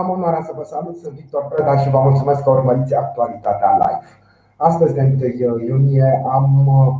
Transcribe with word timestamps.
Am 0.00 0.10
onoarea 0.10 0.42
să 0.42 0.52
vă 0.56 0.62
salut, 0.62 0.96
sunt 0.96 1.14
Victor 1.14 1.44
Preda 1.48 1.76
și 1.76 1.90
vă 1.90 1.98
mulțumesc 1.98 2.42
că 2.42 2.50
urmăriți 2.50 2.94
actualitatea 2.94 3.70
live. 3.82 4.06
Astăzi, 4.56 4.94
de 4.94 5.02
1 5.46 5.58
iunie, 5.58 6.22
am 6.36 6.46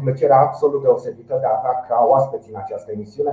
plăcerea 0.02 0.40
absolut 0.40 0.82
deosebită 0.82 1.36
de 1.40 1.46
a 1.46 1.56
avea 1.58 1.74
ca 1.88 2.06
oaspeți 2.10 2.50
în 2.50 2.56
această 2.58 2.92
emisiune 2.92 3.32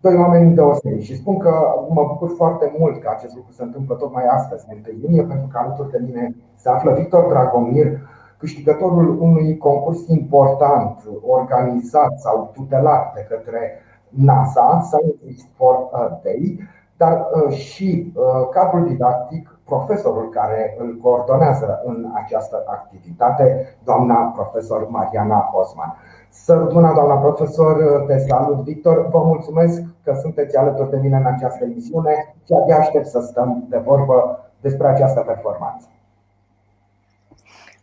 doi 0.00 0.16
oameni 0.16 0.54
deosebiți 0.54 1.04
și 1.04 1.16
spun 1.16 1.38
că 1.38 1.52
mă 1.88 2.04
bucur 2.08 2.30
foarte 2.36 2.74
mult 2.78 3.00
că 3.00 3.08
acest 3.10 3.34
lucru 3.34 3.52
se 3.52 3.62
întâmplă 3.62 3.94
tocmai 3.94 4.24
astăzi, 4.26 4.66
de 4.66 4.94
1 4.94 5.02
iunie, 5.02 5.22
pentru 5.22 5.46
că 5.52 5.58
alături 5.58 5.90
de 5.90 6.02
mine 6.06 6.36
se 6.54 6.68
află 6.68 6.92
Victor 6.92 7.28
Dragomir, 7.28 7.98
câștigătorul 8.38 9.20
unui 9.20 9.56
concurs 9.56 10.06
important 10.06 11.08
organizat 11.26 12.18
sau 12.18 12.50
tutelat 12.52 13.14
de 13.14 13.26
către 13.28 13.72
NASA, 14.08 14.80
Scientist 14.82 15.46
for 15.56 15.88
a 15.92 16.20
Day, 16.22 16.60
dar 17.02 17.26
uh, 17.32 17.52
și 17.52 18.12
uh, 18.14 18.48
cadrul 18.50 18.86
didactic, 18.86 19.58
profesorul 19.64 20.28
care 20.28 20.76
îl 20.78 20.98
coordonează 21.02 21.80
în 21.84 22.06
această 22.24 22.64
activitate, 22.66 23.76
doamna 23.84 24.14
profesor 24.14 24.88
Mariana 24.88 25.50
Osman. 25.52 25.96
Sărbuna, 26.30 26.92
doamna 26.92 27.14
profesor, 27.14 28.04
te 28.06 28.18
salut, 28.18 28.56
Victor. 28.56 29.08
Vă 29.08 29.18
mulțumesc 29.18 29.82
că 30.04 30.12
sunteți 30.20 30.56
alături 30.56 30.90
de 30.90 30.96
mine 30.96 31.16
în 31.16 31.26
această 31.26 31.64
emisiune 31.64 32.34
și 32.44 32.52
abia 32.52 32.76
aștept 32.76 33.06
să 33.06 33.20
stăm 33.20 33.64
de 33.68 33.78
vorbă 33.78 34.38
despre 34.60 34.86
această 34.86 35.20
performanță. 35.20 35.86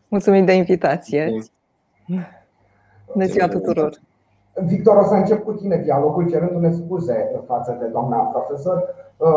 Mulțumim 0.08 0.46
de 0.46 0.54
invitație. 0.54 1.34
Bună 3.14 3.26
ziua 3.26 3.48
tuturor! 3.48 4.00
Victor, 4.66 4.98
o 4.98 5.04
să 5.04 5.14
încep 5.14 5.44
cu 5.44 5.54
tine 5.54 5.78
dialogul 5.78 6.30
cerându-ne 6.30 6.72
scuze 6.72 7.44
față 7.48 7.78
de 7.80 7.86
doamna 7.86 8.18
profesor. 8.18 8.96
Uh, 9.18 9.28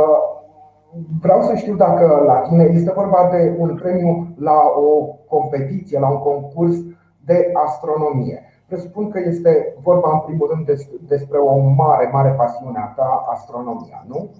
vreau 1.20 1.42
să 1.42 1.54
știu 1.54 1.74
dacă 1.74 2.22
la 2.26 2.34
tine 2.34 2.62
este 2.62 2.92
vorba 2.92 3.28
de 3.30 3.54
un 3.58 3.74
premiu 3.74 4.34
la 4.38 4.60
o 4.76 5.04
competiție, 5.28 5.98
la 5.98 6.08
un 6.08 6.18
concurs 6.18 6.76
de 7.24 7.50
astronomie. 7.66 8.44
Presupun 8.66 9.10
că 9.10 9.18
este 9.18 9.74
vorba 9.82 10.12
în 10.12 10.20
primul 10.20 10.48
rând 10.52 10.80
despre 11.00 11.38
o 11.38 11.58
mare, 11.58 12.10
mare 12.12 12.30
pasiune 12.30 12.78
a 12.78 12.92
ta, 12.96 13.26
astronomia, 13.30 14.04
nu? 14.08 14.30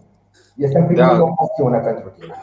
Este 0.56 0.78
în 0.78 0.84
primul 0.84 1.02
da. 1.02 1.08
rând 1.08 1.20
o 1.20 1.34
pasiune 1.34 1.78
pentru 1.78 2.08
tine. 2.18 2.34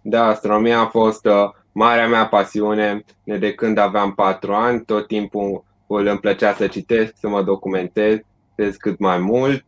Da, 0.00 0.26
astronomia 0.26 0.80
a 0.80 0.86
fost 0.86 1.26
uh, 1.26 1.50
marea 1.72 2.08
mea 2.08 2.26
pasiune 2.26 3.04
de 3.24 3.52
când 3.54 3.78
aveam 3.78 4.12
patru 4.12 4.52
ani. 4.52 4.80
Tot 4.80 5.06
timpul 5.06 5.64
îmi 5.86 6.18
plăcea 6.18 6.52
să 6.52 6.66
citesc, 6.66 7.12
să 7.16 7.28
mă 7.28 7.42
documentez 7.42 8.18
cât 8.78 8.98
mai 8.98 9.18
mult. 9.18 9.64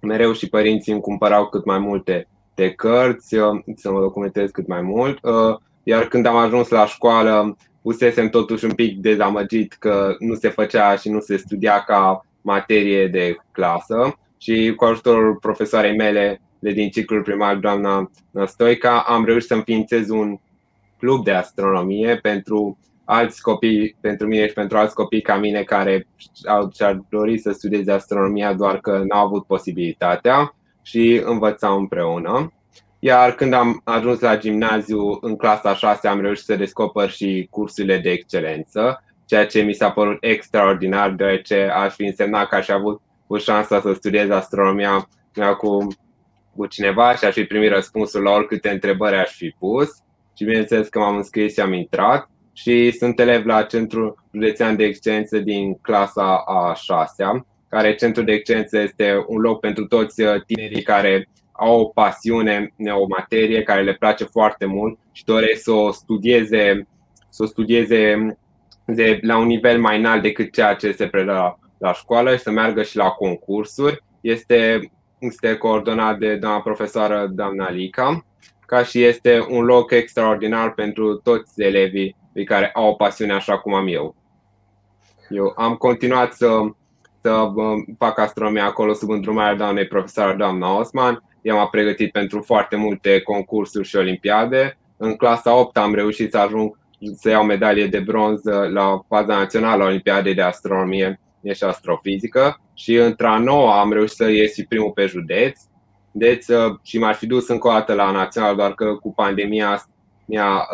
Mereu 0.00 0.32
și 0.32 0.48
părinții 0.48 0.92
îmi 0.92 1.00
cumpărau 1.00 1.46
cât 1.46 1.64
mai 1.64 1.78
multe 1.78 2.28
de 2.54 2.70
cărți, 2.70 3.36
să 3.74 3.90
mă 3.90 4.00
documentez 4.00 4.50
cât 4.50 4.66
mai 4.66 4.80
mult. 4.80 5.18
Iar 5.82 6.04
când 6.04 6.26
am 6.26 6.36
ajuns 6.36 6.68
la 6.68 6.86
școală, 6.86 7.56
pusesem 7.82 8.28
totuși 8.28 8.64
un 8.64 8.72
pic 8.72 8.98
dezamăgit 8.98 9.72
că 9.72 10.14
nu 10.18 10.34
se 10.34 10.48
făcea 10.48 10.96
și 10.96 11.10
nu 11.10 11.20
se 11.20 11.36
studia 11.36 11.84
ca 11.84 12.26
materie 12.40 13.06
de 13.06 13.36
clasă 13.52 14.18
și 14.38 14.72
cu 14.76 14.84
ajutorul 14.84 15.36
profesoarei 15.36 15.96
mele 15.96 16.40
de 16.58 16.70
din 16.70 16.90
ciclul 16.90 17.22
primar, 17.22 17.56
doamna 17.56 18.10
Stoica, 18.46 19.04
am 19.06 19.24
reușit 19.24 19.48
să 19.48 19.54
înființez 19.54 20.08
un 20.08 20.38
club 20.98 21.24
de 21.24 21.32
astronomie 21.32 22.16
pentru 22.16 22.78
alți 23.10 23.42
copii, 23.42 23.96
pentru 24.00 24.26
mine 24.26 24.46
și 24.46 24.52
pentru 24.52 24.78
alți 24.78 24.94
copii 24.94 25.20
ca 25.20 25.36
mine 25.36 25.62
care 25.62 26.06
au, 26.48 26.70
și-ar 26.74 27.00
dori 27.08 27.38
să 27.38 27.52
studieze 27.52 27.92
astronomia, 27.92 28.52
doar 28.52 28.80
că 28.80 29.02
n-au 29.08 29.26
avut 29.26 29.46
posibilitatea 29.46 30.54
și 30.82 31.22
învățau 31.24 31.78
împreună. 31.78 32.52
Iar 32.98 33.34
când 33.34 33.52
am 33.52 33.80
ajuns 33.84 34.20
la 34.20 34.38
gimnaziu, 34.38 35.18
în 35.20 35.36
clasa 35.36 35.74
6, 35.74 36.08
am 36.08 36.20
reușit 36.20 36.44
să 36.44 36.56
descoper 36.56 37.10
și 37.10 37.46
cursurile 37.50 37.98
de 37.98 38.10
excelență, 38.10 39.04
ceea 39.26 39.46
ce 39.46 39.60
mi 39.60 39.72
s-a 39.72 39.90
părut 39.90 40.16
extraordinar, 40.20 41.10
deoarece 41.10 41.70
aș 41.74 41.94
fi 41.94 42.04
însemnat 42.04 42.48
că 42.48 42.54
aș 42.54 42.64
fi 42.64 42.72
avut 42.72 43.00
cu 43.26 43.36
șansa 43.36 43.80
să 43.80 43.92
studiez 43.92 44.30
astronomia 44.30 45.08
cu, 45.58 45.86
cu 46.56 46.66
cineva 46.66 47.14
și 47.14 47.24
aș 47.24 47.34
fi 47.34 47.44
primit 47.44 47.70
răspunsul 47.70 48.22
la 48.22 48.30
oricâte 48.30 48.70
întrebări 48.70 49.16
aș 49.16 49.30
fi 49.30 49.54
pus. 49.58 49.88
Și 50.36 50.44
bineînțeles 50.44 50.88
că 50.88 50.98
m-am 50.98 51.16
înscris 51.16 51.52
și 51.52 51.60
am 51.60 51.72
intrat 51.72 52.28
și 52.60 52.90
sunt 52.90 53.20
elev 53.20 53.46
la 53.46 53.62
Centrul 53.62 54.24
Județean 54.32 54.76
de 54.76 54.84
Excelență 54.84 55.38
din 55.38 55.74
clasa 55.74 56.42
a 56.46 56.74
6 56.74 57.24
care 57.68 57.94
Centrul 57.94 58.24
de 58.24 58.32
Excelență 58.32 58.78
este 58.78 59.24
un 59.26 59.40
loc 59.40 59.60
pentru 59.60 59.86
toți 59.86 60.22
uh, 60.22 60.42
tinerii 60.46 60.82
care 60.82 61.28
au 61.52 61.80
o 61.80 61.84
pasiune, 61.84 62.74
o 63.00 63.06
materie 63.06 63.62
care 63.62 63.82
le 63.82 63.94
place 63.94 64.24
foarte 64.24 64.64
mult 64.64 64.98
și 65.12 65.24
doresc 65.24 65.62
să 65.62 65.72
o 65.72 65.90
studieze, 65.90 66.86
să 67.28 67.42
o 67.42 67.46
studieze 67.46 68.36
de, 68.86 69.18
la 69.22 69.38
un 69.38 69.46
nivel 69.46 69.80
mai 69.80 69.98
înalt 69.98 70.22
decât 70.22 70.52
ceea 70.52 70.74
ce 70.74 70.92
se 70.92 71.06
predă 71.06 71.32
la, 71.32 71.58
la 71.78 71.92
școală 71.92 72.36
și 72.36 72.42
să 72.42 72.50
meargă 72.50 72.82
și 72.82 72.96
la 72.96 73.08
concursuri. 73.08 74.02
Este, 74.20 74.90
este 75.18 75.54
coordonat 75.56 76.18
de 76.18 76.36
doamna 76.36 76.60
profesoară 76.60 77.26
doamna 77.30 77.70
Lica, 77.70 78.26
ca 78.66 78.82
și 78.82 79.02
este 79.02 79.46
un 79.48 79.64
loc 79.64 79.90
extraordinar 79.90 80.74
pentru 80.74 81.14
toți 81.14 81.62
elevii 81.62 82.16
care 82.44 82.70
au 82.74 82.88
o 82.88 82.94
pasiune 82.94 83.32
așa 83.32 83.58
cum 83.58 83.74
am 83.74 83.86
eu. 83.86 84.14
Eu 85.28 85.52
am 85.56 85.74
continuat 85.74 86.32
să, 86.32 86.60
să 87.22 87.48
fac 87.98 88.18
astronomia 88.18 88.64
acolo 88.64 88.92
sub 88.92 89.10
îndrumarea 89.10 89.56
doamnei 89.56 89.86
profesor 89.86 90.34
doamna 90.34 90.78
Osman. 90.78 91.22
Eu 91.42 91.56
m-am 91.56 91.68
pregătit 91.70 92.12
pentru 92.12 92.40
foarte 92.40 92.76
multe 92.76 93.20
concursuri 93.20 93.88
și 93.88 93.96
olimpiade. 93.96 94.78
În 94.96 95.16
clasa 95.16 95.54
8 95.54 95.76
am 95.76 95.94
reușit 95.94 96.30
să 96.30 96.38
ajung 96.38 96.78
să 97.14 97.28
iau 97.28 97.44
medalie 97.44 97.86
de 97.86 97.98
bronz 97.98 98.40
la 98.72 99.00
faza 99.08 99.36
națională 99.36 99.82
a 99.82 99.86
Olimpiadei 99.86 100.34
de 100.34 100.42
Astronomie 100.42 101.20
și 101.54 101.64
Astrofizică 101.64 102.60
și 102.74 102.94
într-a 102.94 103.38
noua 103.38 103.80
am 103.80 103.92
reușit 103.92 104.16
să 104.16 104.30
ies 104.30 104.54
și 104.54 104.66
primul 104.66 104.90
pe 104.90 105.06
județ. 105.06 105.60
Deci, 106.12 106.44
și 106.82 106.98
m-aș 106.98 107.16
fi 107.16 107.26
dus 107.26 107.48
încă 107.48 107.68
o 107.68 107.70
dată 107.70 107.94
la 107.94 108.10
național, 108.10 108.56
doar 108.56 108.74
că 108.74 108.94
cu 108.94 109.12
pandemia 109.12 109.88
mi-a 110.24 110.66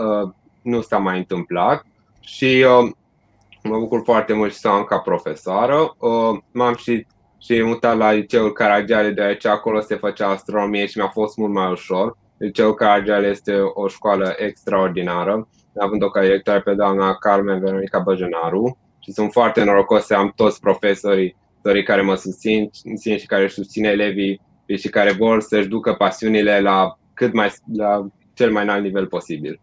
nu 0.64 0.80
s-a 0.80 0.98
mai 0.98 1.18
întâmplat 1.18 1.86
și 2.20 2.66
uh, 2.68 2.90
mă 3.62 3.78
bucur 3.78 4.02
foarte 4.04 4.32
mult 4.32 4.52
și 4.52 4.58
să 4.58 4.68
am 4.68 4.84
ca 4.84 4.98
profesoară. 4.98 5.96
Uh, 5.98 6.38
m-am 6.52 6.74
și, 6.74 7.06
și 7.38 7.62
mutat 7.62 7.96
la 7.96 8.12
liceul 8.12 8.52
Caragiale, 8.52 9.10
deoarece 9.10 9.48
acolo 9.48 9.80
se 9.80 9.96
făcea 9.96 10.28
astronomie 10.28 10.86
și 10.86 10.98
mi-a 10.98 11.08
fost 11.08 11.36
mult 11.36 11.52
mai 11.52 11.70
ușor. 11.70 12.16
Liceul 12.36 12.74
Caragiale 12.74 13.26
este 13.26 13.52
o 13.74 13.88
școală 13.88 14.34
extraordinară, 14.38 15.48
având 15.80 16.02
o 16.02 16.08
ca 16.08 16.20
directoare 16.20 16.60
pe 16.60 16.74
doamna 16.74 17.14
Carmen 17.14 17.60
Veronica 17.60 17.98
Băjenaru 17.98 18.78
și 18.98 19.12
sunt 19.12 19.32
foarte 19.32 19.64
norocos 19.64 20.04
să 20.04 20.14
am 20.14 20.32
toți 20.36 20.60
profesorii 20.60 21.36
care 21.84 22.02
mă 22.02 22.14
susțin, 22.14 22.68
susțin 22.72 23.18
și 23.18 23.26
care 23.26 23.48
susțin 23.48 23.84
elevii 23.84 24.40
și 24.76 24.88
care 24.88 25.12
vor 25.12 25.40
să-și 25.40 25.68
ducă 25.68 25.92
pasiunile 25.92 26.60
la 26.60 26.98
cât 27.14 27.32
mai 27.32 27.52
la 27.76 28.06
cel 28.34 28.52
mai 28.52 28.62
înalt 28.62 28.82
nivel 28.82 29.06
posibil. 29.06 29.60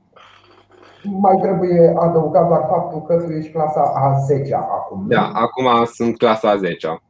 Mai 1.03 1.35
trebuie 1.41 1.94
adăugat 1.97 2.47
doar 2.47 2.66
faptul 2.69 3.01
că 3.01 3.16
tu 3.16 3.31
ești 3.31 3.51
clasa 3.51 3.91
a 3.95 4.13
10 4.13 4.56
acum. 4.56 5.06
Da, 5.07 5.31
acum 5.34 5.85
sunt 5.85 6.17
clasa 6.17 6.50
a 6.50 6.56
10 6.56 7.01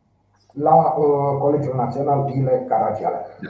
La 0.53 0.75
uh, 0.75 1.37
Colegiul 1.39 1.75
Național 1.75 2.31
Ile 2.35 2.65
Caragiale. 2.67 3.25
Da. 3.41 3.49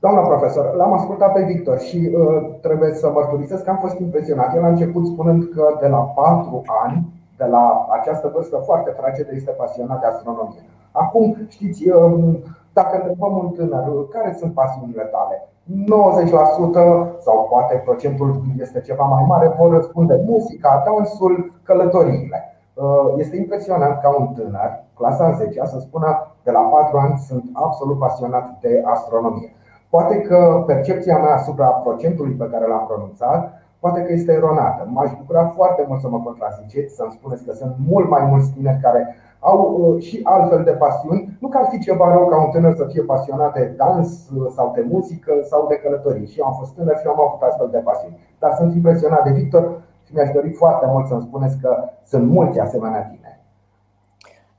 Doamna 0.00 0.20
profesor, 0.20 0.74
l-am 0.74 0.92
ascultat 0.92 1.32
pe 1.32 1.42
Victor 1.42 1.78
și 1.78 2.10
uh, 2.14 2.50
trebuie 2.60 2.92
să 2.92 3.10
mărturisesc 3.10 3.64
că 3.64 3.70
am 3.70 3.78
fost 3.78 3.98
impresionat. 3.98 4.54
El 4.54 4.64
a 4.64 4.68
început 4.68 5.06
spunând 5.06 5.48
că 5.54 5.76
de 5.80 5.86
la 5.86 5.98
4 5.98 6.62
ani, 6.84 7.06
de 7.36 7.44
la 7.44 7.86
această 7.90 8.30
vârstă 8.34 8.56
foarte 8.56 8.90
fragedă, 8.90 9.30
este 9.34 9.50
pasionat 9.50 10.00
de 10.00 10.06
astronomie. 10.06 10.62
Acum, 10.92 11.36
știți, 11.48 11.88
uh, 11.88 12.34
dacă 12.72 12.96
întrebăm 12.96 13.36
un 13.38 13.50
tânăr 13.50 14.08
care 14.08 14.36
sunt 14.38 14.52
pasiunile 14.54 15.02
tale, 15.02 15.48
90% 15.64 17.20
sau 17.20 17.46
poate 17.50 17.82
procentul 17.84 18.40
este 18.58 18.80
ceva 18.80 19.04
mai 19.04 19.24
mare 19.28 19.54
vor 19.58 19.70
răspunde 19.70 20.22
muzica, 20.26 20.82
dansul, 20.86 21.52
călătoriile. 21.62 22.56
Uh, 22.74 23.14
este 23.16 23.36
impresionant 23.36 24.00
ca 24.00 24.16
un 24.18 24.26
tânăr, 24.26 24.84
clasa 24.96 25.30
10, 25.30 25.60
să 25.64 25.78
spună 25.78 26.34
de 26.42 26.50
la 26.50 26.60
4 26.60 26.98
ani 26.98 27.18
sunt 27.18 27.44
absolut 27.52 27.98
pasionat 27.98 28.58
de 28.60 28.82
astronomie. 28.84 29.52
Poate 29.90 30.20
că 30.20 30.62
percepția 30.66 31.18
mea 31.18 31.34
asupra 31.34 31.66
procentului 31.66 32.32
pe 32.32 32.48
care 32.50 32.66
l-am 32.66 32.86
pronunțat 32.86 33.52
poate 33.84 34.00
că 34.02 34.12
este 34.12 34.32
eronată. 34.32 34.82
M-aș 34.94 35.10
bucura 35.20 35.44
foarte 35.58 35.84
mult 35.88 36.00
să 36.00 36.08
mă 36.08 36.20
contraziceți, 36.28 36.94
să-mi 36.94 37.16
spuneți 37.18 37.44
că 37.44 37.52
sunt 37.52 37.74
mult 37.90 38.08
mai 38.08 38.24
mulți 38.30 38.52
tineri 38.54 38.84
care 38.86 39.16
au 39.38 39.58
uh, 39.80 40.02
și 40.02 40.20
altfel 40.22 40.62
de 40.64 40.70
pasiuni. 40.70 41.36
Nu 41.40 41.48
că 41.48 41.58
ar 41.58 41.66
fi 41.70 41.78
ceva 41.78 42.12
rău 42.12 42.26
ca 42.26 42.36
un 42.44 42.50
tânăr 42.50 42.74
să 42.74 42.84
fie 42.92 43.02
pasionat 43.02 43.52
de 43.54 43.64
dans 43.76 44.08
uh, 44.36 44.46
sau 44.56 44.72
de 44.74 44.86
muzică 44.90 45.32
sau 45.50 45.66
de 45.68 45.74
călătorie. 45.74 46.26
Și 46.26 46.38
eu 46.38 46.46
am 46.46 46.56
fost 46.58 46.74
tânăr 46.74 46.96
și 46.98 47.06
am 47.06 47.20
avut 47.20 47.42
astfel 47.42 47.68
de 47.70 47.78
pasiuni. 47.78 48.18
Dar 48.38 48.52
sunt 48.58 48.74
impresionat 48.74 49.24
de 49.24 49.30
Victor 49.30 49.64
și 50.06 50.14
mi-aș 50.14 50.30
dori 50.30 50.50
foarte 50.52 50.86
mult 50.88 51.06
să-mi 51.06 51.26
spuneți 51.28 51.56
că 51.62 51.70
sunt 52.04 52.28
mulți 52.28 52.58
asemenea 52.58 53.02
tine. 53.02 53.40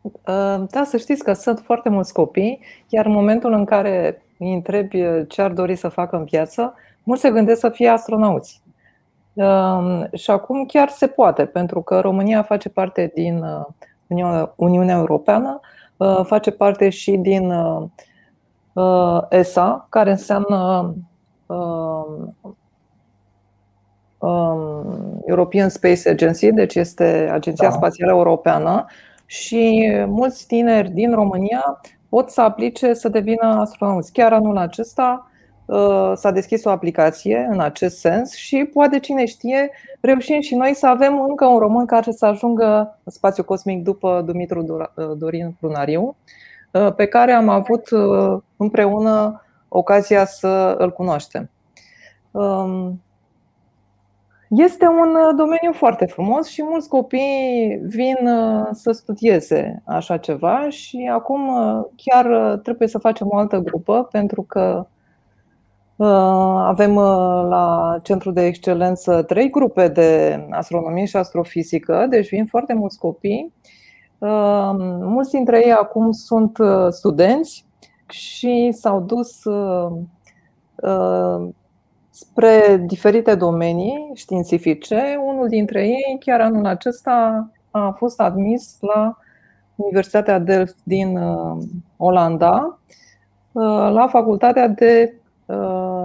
Uh, 0.01 0.67
da, 0.69 0.83
să 0.83 0.97
știți 0.97 1.23
că 1.23 1.33
sunt 1.33 1.59
foarte 1.59 1.89
mulți 1.89 2.13
copii, 2.13 2.59
iar 2.89 3.05
în 3.05 3.13
momentul 3.13 3.53
în 3.53 3.65
care 3.65 4.21
îi 4.39 4.53
întrebi 4.53 5.25
ce 5.27 5.41
ar 5.41 5.51
dori 5.51 5.75
să 5.75 5.87
facă 5.87 6.15
în 6.15 6.23
viață, 6.23 6.73
mulți 7.03 7.21
se 7.21 7.31
gândesc 7.31 7.59
să 7.59 7.69
fie 7.69 7.87
astronauți. 7.87 8.63
Um, 9.35 10.07
și 10.13 10.31
acum 10.31 10.65
chiar 10.65 10.89
se 10.89 11.07
poate, 11.07 11.45
pentru 11.45 11.81
că 11.81 11.99
România 11.99 12.43
face 12.43 12.69
parte 12.69 13.11
din 13.13 13.43
uh, 14.07 14.47
Uniunea 14.55 14.97
Europeană, 14.97 15.59
uh, 15.97 16.21
face 16.23 16.51
parte 16.51 16.89
și 16.89 17.11
din 17.11 17.51
uh, 18.73 19.21
ESA, 19.29 19.87
care 19.89 20.09
înseamnă 20.09 20.93
um, 21.45 22.35
um, 24.17 25.21
European 25.25 25.69
Space 25.69 26.09
Agency, 26.09 26.51
deci 26.51 26.75
este 26.75 27.29
Agenția 27.31 27.69
da. 27.69 27.75
Spațială 27.75 28.11
Europeană 28.11 28.85
și 29.25 29.91
mulți 30.07 30.47
tineri 30.47 30.89
din 30.89 31.13
România 31.13 31.81
pot 32.09 32.29
să 32.29 32.41
aplice 32.41 32.93
să 32.93 33.09
devină 33.09 33.45
astronauți. 33.59 34.11
Chiar 34.11 34.33
anul 34.33 34.57
acesta 34.57 35.27
uh, 35.29 35.34
s-a 36.13 36.31
deschis 36.33 36.63
o 36.63 36.69
aplicație 36.69 37.47
în 37.51 37.59
acest 37.59 37.97
sens 37.99 38.33
și 38.33 38.69
poate 38.73 38.99
cine 38.99 39.25
știe, 39.25 39.69
reușim 40.01 40.41
și 40.41 40.55
noi 40.55 40.73
să 40.73 40.87
avem 40.87 41.21
încă 41.21 41.45
un 41.45 41.57
român 41.57 41.85
care 41.85 42.11
să 42.11 42.25
ajungă 42.25 42.99
în 43.03 43.11
spațiu 43.11 43.43
cosmic 43.43 43.83
după 43.83 44.21
Dumitru 44.25 44.65
uh, 44.95 45.11
Dorin 45.17 45.55
Prunariu, 45.59 46.15
uh, 46.71 46.93
pe 46.95 47.05
care 47.05 47.31
am 47.31 47.49
avut 47.49 47.89
împreună 48.57 49.41
ocazia 49.67 50.25
să 50.25 50.75
îl 50.77 50.91
cunoaștem. 50.91 51.49
Um, 52.31 52.99
este 54.49 54.85
un 54.87 55.15
uh, 55.15 55.35
domeniu 55.35 55.73
foarte 55.73 56.05
frumos 56.05 56.47
și 56.47 56.63
mulți 56.63 56.89
copii 56.89 57.79
vin 57.83 58.27
uh, 58.27 58.67
să 58.71 58.91
studieze 58.91 59.81
așa 59.85 60.17
ceva 60.17 60.69
și 60.69 61.09
acum 61.11 61.47
uh, 61.47 61.85
chiar 61.95 62.57
trebuie 62.57 62.87
să 62.87 62.97
facem 62.97 63.27
o 63.29 63.37
altă 63.37 63.57
grupă 63.57 64.07
pentru 64.11 64.41
că 64.41 64.87
avem 65.97 66.95
la 67.49 67.97
Centrul 68.03 68.33
de 68.33 68.45
Excelență 68.45 69.23
trei 69.23 69.49
grupe 69.49 69.87
de 69.87 70.39
astronomie 70.51 71.05
și 71.05 71.15
astrofizică, 71.15 72.05
deci 72.09 72.29
vin 72.29 72.45
foarte 72.45 72.73
mulți 72.73 72.97
copii. 72.97 73.53
Mulți 74.99 75.31
dintre 75.31 75.65
ei 75.65 75.71
acum 75.71 76.11
sunt 76.11 76.57
studenți 76.89 77.65
și 78.09 78.71
s-au 78.71 79.01
dus 79.01 79.41
spre 82.09 82.83
diferite 82.87 83.35
domenii 83.35 84.11
științifice. 84.13 85.19
Unul 85.25 85.47
dintre 85.47 85.87
ei, 85.87 86.17
chiar 86.19 86.41
anul 86.41 86.65
acesta, 86.65 87.49
a 87.71 87.93
fost 87.97 88.19
admis 88.19 88.77
la 88.81 89.17
Universitatea 89.75 90.39
Delft 90.39 90.77
din 90.83 91.17
uh, 91.17 91.57
Olanda, 91.97 92.79
uh, 93.51 93.63
la 93.91 94.07
Facultatea 94.07 94.67
de 94.67 95.13
uh, 95.13 95.24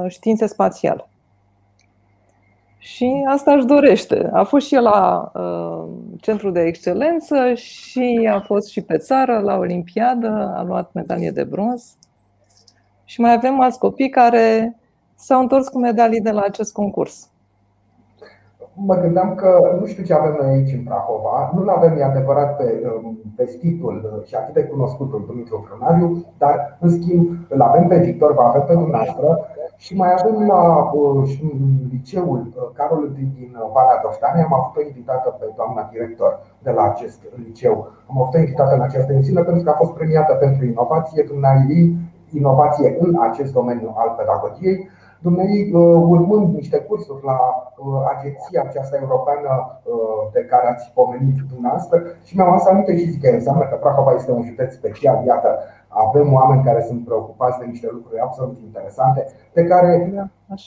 Științe 0.09 0.47
Spațiale. 0.47 1.05
Și 2.79 3.25
asta 3.29 3.53
își 3.53 3.67
dorește. 3.67 4.31
A 4.33 4.43
fost 4.43 4.67
și 4.67 4.75
el 4.75 4.83
la 4.83 5.31
uh, 5.35 5.89
centru 6.21 6.51
de 6.51 6.61
excelență 6.61 7.55
și 7.55 8.29
a 8.33 8.41
fost 8.41 8.69
și 8.69 8.81
pe 8.81 8.97
țară 8.97 9.39
la 9.39 9.57
Olimpiadă, 9.57 10.53
a 10.57 10.63
luat 10.63 10.93
medalie 10.93 11.31
de 11.31 11.45
bronz. 11.45 11.97
Și 13.05 13.21
mai 13.21 13.33
avem 13.33 13.61
alți 13.61 13.79
copii 13.79 14.09
care 14.09 14.77
s-au 15.15 15.41
întors 15.41 15.69
cu 15.69 15.79
medalii 15.79 16.21
de 16.21 16.31
la 16.31 16.41
acest 16.41 16.73
concurs. 16.73 17.30
Mă 18.75 18.95
gândeam 18.95 19.35
că 19.35 19.77
nu 19.81 19.87
știu 19.87 20.05
ce 20.05 20.15
avem 20.15 20.37
noi 20.41 20.51
aici 20.51 20.73
în 20.73 20.83
Prahova, 20.83 21.51
nu-l 21.55 21.69
avem, 21.69 21.97
e 21.99 22.05
adevărat, 22.05 22.57
pe 22.57 22.81
um, 23.03 23.19
vestitul 23.37 24.23
și 24.27 24.35
atât 24.35 24.55
de 24.55 24.63
cunoscutul 24.63 25.25
Dumitru 25.27 25.67
Frânariu, 25.69 26.25
dar, 26.39 26.77
în 26.81 26.89
schimb, 26.89 27.29
îl 27.49 27.61
avem 27.61 27.87
pe 27.87 27.99
Victor, 27.99 28.35
vă 28.35 28.43
avem 28.43 28.65
pe 28.67 28.73
dumneavoastră 28.73 29.47
și 29.77 29.97
mai 29.97 30.13
avem 30.19 30.47
la 30.47 30.91
uh, 30.93 31.39
liceul 31.91 32.41
uh, 32.47 32.63
Carol 32.73 33.11
din 33.15 33.57
Valea 33.73 34.01
Doftane, 34.03 34.43
am 34.43 34.55
avut 34.55 34.77
o 34.77 34.87
invitată 34.87 35.37
pe 35.39 35.47
doamna 35.57 35.89
director 35.93 36.41
de 36.63 36.71
la 36.71 36.83
acest 36.83 37.21
liceu. 37.45 37.89
Am 38.11 38.21
avut 38.21 38.35
o 38.35 38.39
invitată 38.39 38.75
în 38.75 38.81
această 38.81 39.13
emisiune 39.13 39.43
pentru 39.43 39.63
că 39.65 39.71
a 39.71 39.81
fost 39.83 39.93
premiată 39.93 40.35
pentru 40.35 40.65
inovație, 40.65 41.23
dumneavoastră 41.23 41.79
inovație 42.31 42.97
în 43.01 43.17
acest 43.21 43.53
domeniu 43.53 43.95
al 43.97 44.15
pedagogiei 44.19 44.89
Dumnezeu, 45.27 45.81
uh, 45.81 46.05
urmând 46.15 46.55
niște 46.55 46.79
cursuri 46.79 47.25
la 47.25 47.39
uh, 47.77 48.01
agenția 48.15 48.63
aceasta 48.63 48.97
europeană 49.01 49.53
uh, 49.85 50.23
de 50.33 50.43
care 50.51 50.67
ați 50.69 50.91
pomenit 50.95 51.39
dumneavoastră 51.53 51.97
și 52.27 52.37
mi-am 52.37 52.51
adus 52.51 52.67
aminte 52.67 52.97
și 52.97 53.11
zic 53.11 53.23
că 53.23 53.29
înseamnă 53.29 53.65
că 53.65 53.77
Prahova 53.77 54.13
este 54.15 54.31
un 54.31 54.43
județ 54.43 54.73
special. 54.75 55.25
Iată, 55.27 55.51
avem 55.89 56.33
oameni 56.33 56.63
care 56.65 56.83
sunt 56.83 57.05
preocupați 57.05 57.59
de 57.59 57.65
niște 57.65 57.89
lucruri 57.93 58.21
absolut 58.21 58.59
interesante, 58.67 59.27
pe 59.53 59.65
care 59.65 60.11
da, 60.15 60.25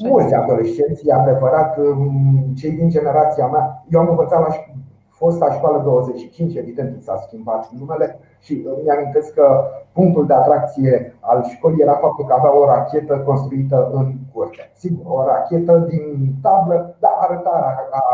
mulți 0.09 0.33
adolescenți, 0.33 1.07
e 1.07 1.13
adevărat, 1.13 1.77
um, 1.77 2.53
cei 2.55 2.71
din 2.71 2.89
generația 2.89 3.47
mea, 3.47 3.83
eu 3.89 3.99
am 3.99 4.09
învățat 4.09 4.39
la 4.39 4.53
fosta 5.23 5.51
școală 5.57 5.77
25, 5.83 6.55
evident 6.55 7.01
s-a 7.01 7.17
schimbat 7.25 7.69
numele 7.79 8.07
și 8.45 8.53
mi-amintesc 8.83 9.33
că 9.33 9.47
punctul 9.97 10.25
de 10.27 10.33
atracție 10.33 11.15
al 11.19 11.43
școlii 11.43 11.81
era 11.81 11.95
faptul 12.05 12.25
că 12.25 12.33
avea 12.33 12.53
o 12.61 12.65
rachetă 12.65 13.13
construită 13.29 13.77
în 13.93 14.07
curte. 14.33 14.63
Sigur, 14.83 15.03
o 15.17 15.25
rachetă 15.25 15.73
din 15.91 16.05
tablă, 16.41 16.95
dar 16.99 17.13
arăta 17.25 17.53
a 17.91 18.05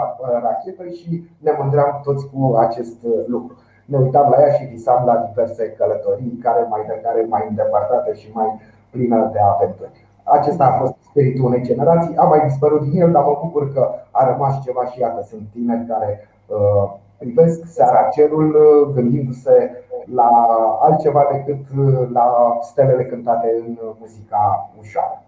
rachetă 0.50 0.84
și 1.00 1.10
ne 1.46 1.52
mândream 1.60 2.00
toți 2.04 2.30
cu 2.32 2.56
acest 2.66 2.98
lucru. 3.28 3.54
Ne 3.86 3.98
uitam 3.98 4.30
la 4.30 4.42
ea 4.42 4.52
și 4.54 4.72
visam 4.74 5.06
la 5.06 5.16
diverse 5.28 5.64
călătorii 5.78 6.40
care 6.46 6.62
mai 6.70 6.84
de 6.88 7.00
care 7.04 7.26
mai 7.30 7.46
îndepărtate 7.50 8.14
și 8.14 8.28
mai 8.34 8.50
plină 8.92 9.30
de 9.34 9.40
aventuri. 9.54 10.08
Acesta 10.24 10.66
a 10.66 10.78
fost 10.80 10.94
spiritul 11.10 11.46
unei 11.46 11.62
generații, 11.62 12.16
a 12.16 12.24
mai 12.24 12.42
dispărut 12.48 12.82
din 12.82 13.02
el, 13.02 13.12
dar 13.12 13.24
mă 13.24 13.40
bucur 13.44 13.74
că 13.74 13.90
a 14.12 14.22
rămas 14.32 14.64
ceva 14.66 14.86
și 14.86 15.00
iată, 15.00 15.22
sunt 15.24 15.44
tineri 15.54 15.86
care 15.88 16.10
uh, 16.22 16.39
privesc 17.20 17.62
seara 17.66 18.10
cerul 18.12 18.56
uh, 18.56 18.94
gândindu-se 18.96 19.84
la 20.14 20.30
altceva 20.82 21.28
decât 21.32 21.66
uh, 21.78 22.08
la 22.14 22.58
stelele 22.62 23.06
cântate 23.06 23.48
în 23.60 23.78
muzica 24.00 24.72
ușoară. 24.80 25.24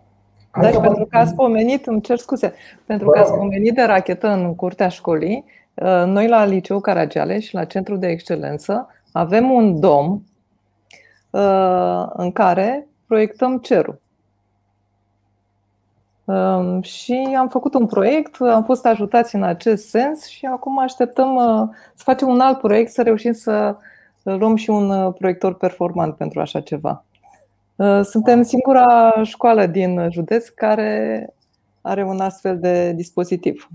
Deci, 0.62 0.80
pentru 0.80 1.06
că 1.06 1.18
ați 1.18 1.36
pomenit, 1.36 1.86
îmi 1.86 2.02
cer 2.02 2.18
scuze, 2.18 2.54
pentru 2.86 3.10
că 3.10 3.20
ați 3.20 3.34
pomenit 3.34 3.74
de 3.74 3.82
rachetă 3.82 4.28
în 4.28 4.56
curtea 4.56 4.88
școlii, 4.88 5.46
uh, 5.74 6.04
noi 6.06 6.28
la 6.28 6.46
Liceu 6.46 6.80
Caragiale 6.80 7.40
și 7.40 7.54
la 7.54 7.64
Centrul 7.64 8.00
de 8.00 8.08
Excelență 8.08 8.88
avem 9.12 9.52
un 9.52 9.80
dom 9.80 10.22
în 12.14 12.32
care 12.32 12.88
proiectăm 13.08 13.58
cerul. 13.58 14.00
Și 16.82 17.36
am 17.38 17.48
făcut 17.48 17.74
un 17.74 17.86
proiect, 17.86 18.42
am 18.42 18.64
fost 18.64 18.86
ajutați 18.86 19.36
în 19.36 19.44
acest 19.44 19.90
sens 19.90 20.26
și 20.26 20.46
acum 20.46 20.80
așteptăm 20.80 21.38
să 21.94 22.04
facem 22.04 22.28
un 22.28 22.40
alt 22.40 22.58
proiect, 22.58 22.92
să 22.92 23.02
reușim 23.02 23.32
să 23.32 23.76
luăm 24.24 24.56
și 24.56 24.70
un 24.70 24.90
uh, 24.90 25.14
proiector 25.18 25.54
performant 25.54 26.16
pentru 26.16 26.40
așa 26.40 26.60
ceva. 26.60 27.04
Uh, 27.76 28.02
suntem 28.04 28.42
singura 28.42 29.14
școală 29.24 29.66
din 29.66 30.08
județ 30.12 30.48
care 30.48 31.28
are 31.82 32.04
un 32.04 32.20
astfel 32.20 32.60
de 32.60 32.92
dispozitiv. 32.92 33.70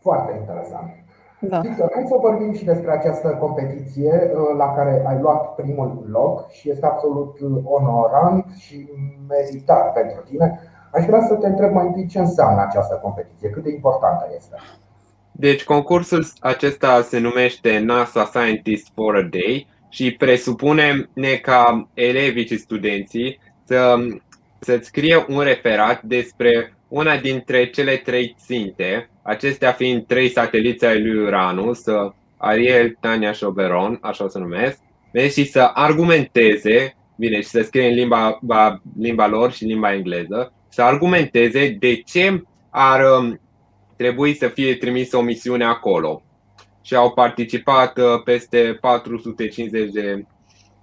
Foarte 0.00 0.36
interesant. 0.40 0.90
Da. 1.40 1.60
Victor, 1.60 1.90
hai 1.94 2.04
să 2.06 2.16
vorbim 2.20 2.52
și 2.52 2.64
despre 2.64 2.90
această 2.90 3.28
competiție 3.28 4.30
uh, 4.34 4.56
la 4.56 4.72
care 4.72 5.04
ai 5.06 5.18
luat 5.20 5.54
primul 5.54 6.06
loc 6.10 6.50
și 6.50 6.70
este 6.70 6.86
absolut 6.86 7.36
onorant 7.64 8.46
și 8.58 8.88
meritat 9.28 9.92
pentru 9.92 10.22
tine. 10.28 10.60
Aș 10.92 11.04
vrea 11.04 11.20
să 11.28 11.34
te 11.34 11.46
întreb 11.46 11.72
mai 11.72 11.86
întâi 11.86 12.06
ce 12.06 12.18
înseamnă 12.18 12.60
această 12.68 12.98
competiție, 13.02 13.50
cât 13.50 13.62
de 13.62 13.70
importantă 13.70 14.28
este. 14.36 14.56
Deci 15.32 15.64
concursul 15.64 16.26
acesta 16.40 17.02
se 17.02 17.18
numește 17.18 17.78
NASA 17.78 18.24
Scientist 18.24 18.86
for 18.94 19.16
a 19.16 19.22
Day 19.22 19.66
și 19.88 20.10
presupune 20.10 21.08
ne 21.12 21.34
ca 21.34 21.88
elevii 21.94 22.46
și 22.46 22.58
studenții 22.58 23.40
să, 23.64 23.94
să 24.58 24.78
scrie 24.82 25.24
un 25.28 25.40
referat 25.40 26.02
despre 26.02 26.74
una 26.88 27.16
dintre 27.16 27.70
cele 27.70 27.96
trei 27.96 28.36
ținte, 28.38 29.08
acestea 29.22 29.72
fiind 29.72 30.06
trei 30.06 30.28
sateliți 30.28 30.86
ai 30.86 31.02
lui 31.02 31.22
Uranus, 31.22 31.82
Ariel, 32.36 32.96
Tania 33.00 33.32
și 33.32 33.44
Oberon, 33.44 33.98
așa 34.02 34.24
o 34.24 34.28
să 34.28 34.38
numesc, 34.38 34.78
și 35.30 35.44
să 35.44 35.70
argumenteze, 35.74 36.96
bine, 37.16 37.40
și 37.40 37.48
să 37.48 37.62
scrie 37.62 37.88
în 37.88 37.94
limba, 37.94 38.38
limba 38.98 39.26
lor 39.26 39.52
și 39.52 39.64
limba 39.64 39.94
engleză, 39.94 40.52
să 40.70 40.82
argumenteze 40.82 41.76
de 41.78 41.94
ce 41.94 42.42
ar 42.70 43.02
trebui 43.96 44.34
să 44.34 44.48
fie 44.48 44.76
trimisă 44.76 45.16
o 45.16 45.20
misiune 45.20 45.64
acolo. 45.64 46.22
Și 46.82 46.94
au 46.94 47.12
participat 47.12 47.98
uh, 47.98 48.22
peste 48.24 48.78
450 48.80 49.92
de, 49.92 50.26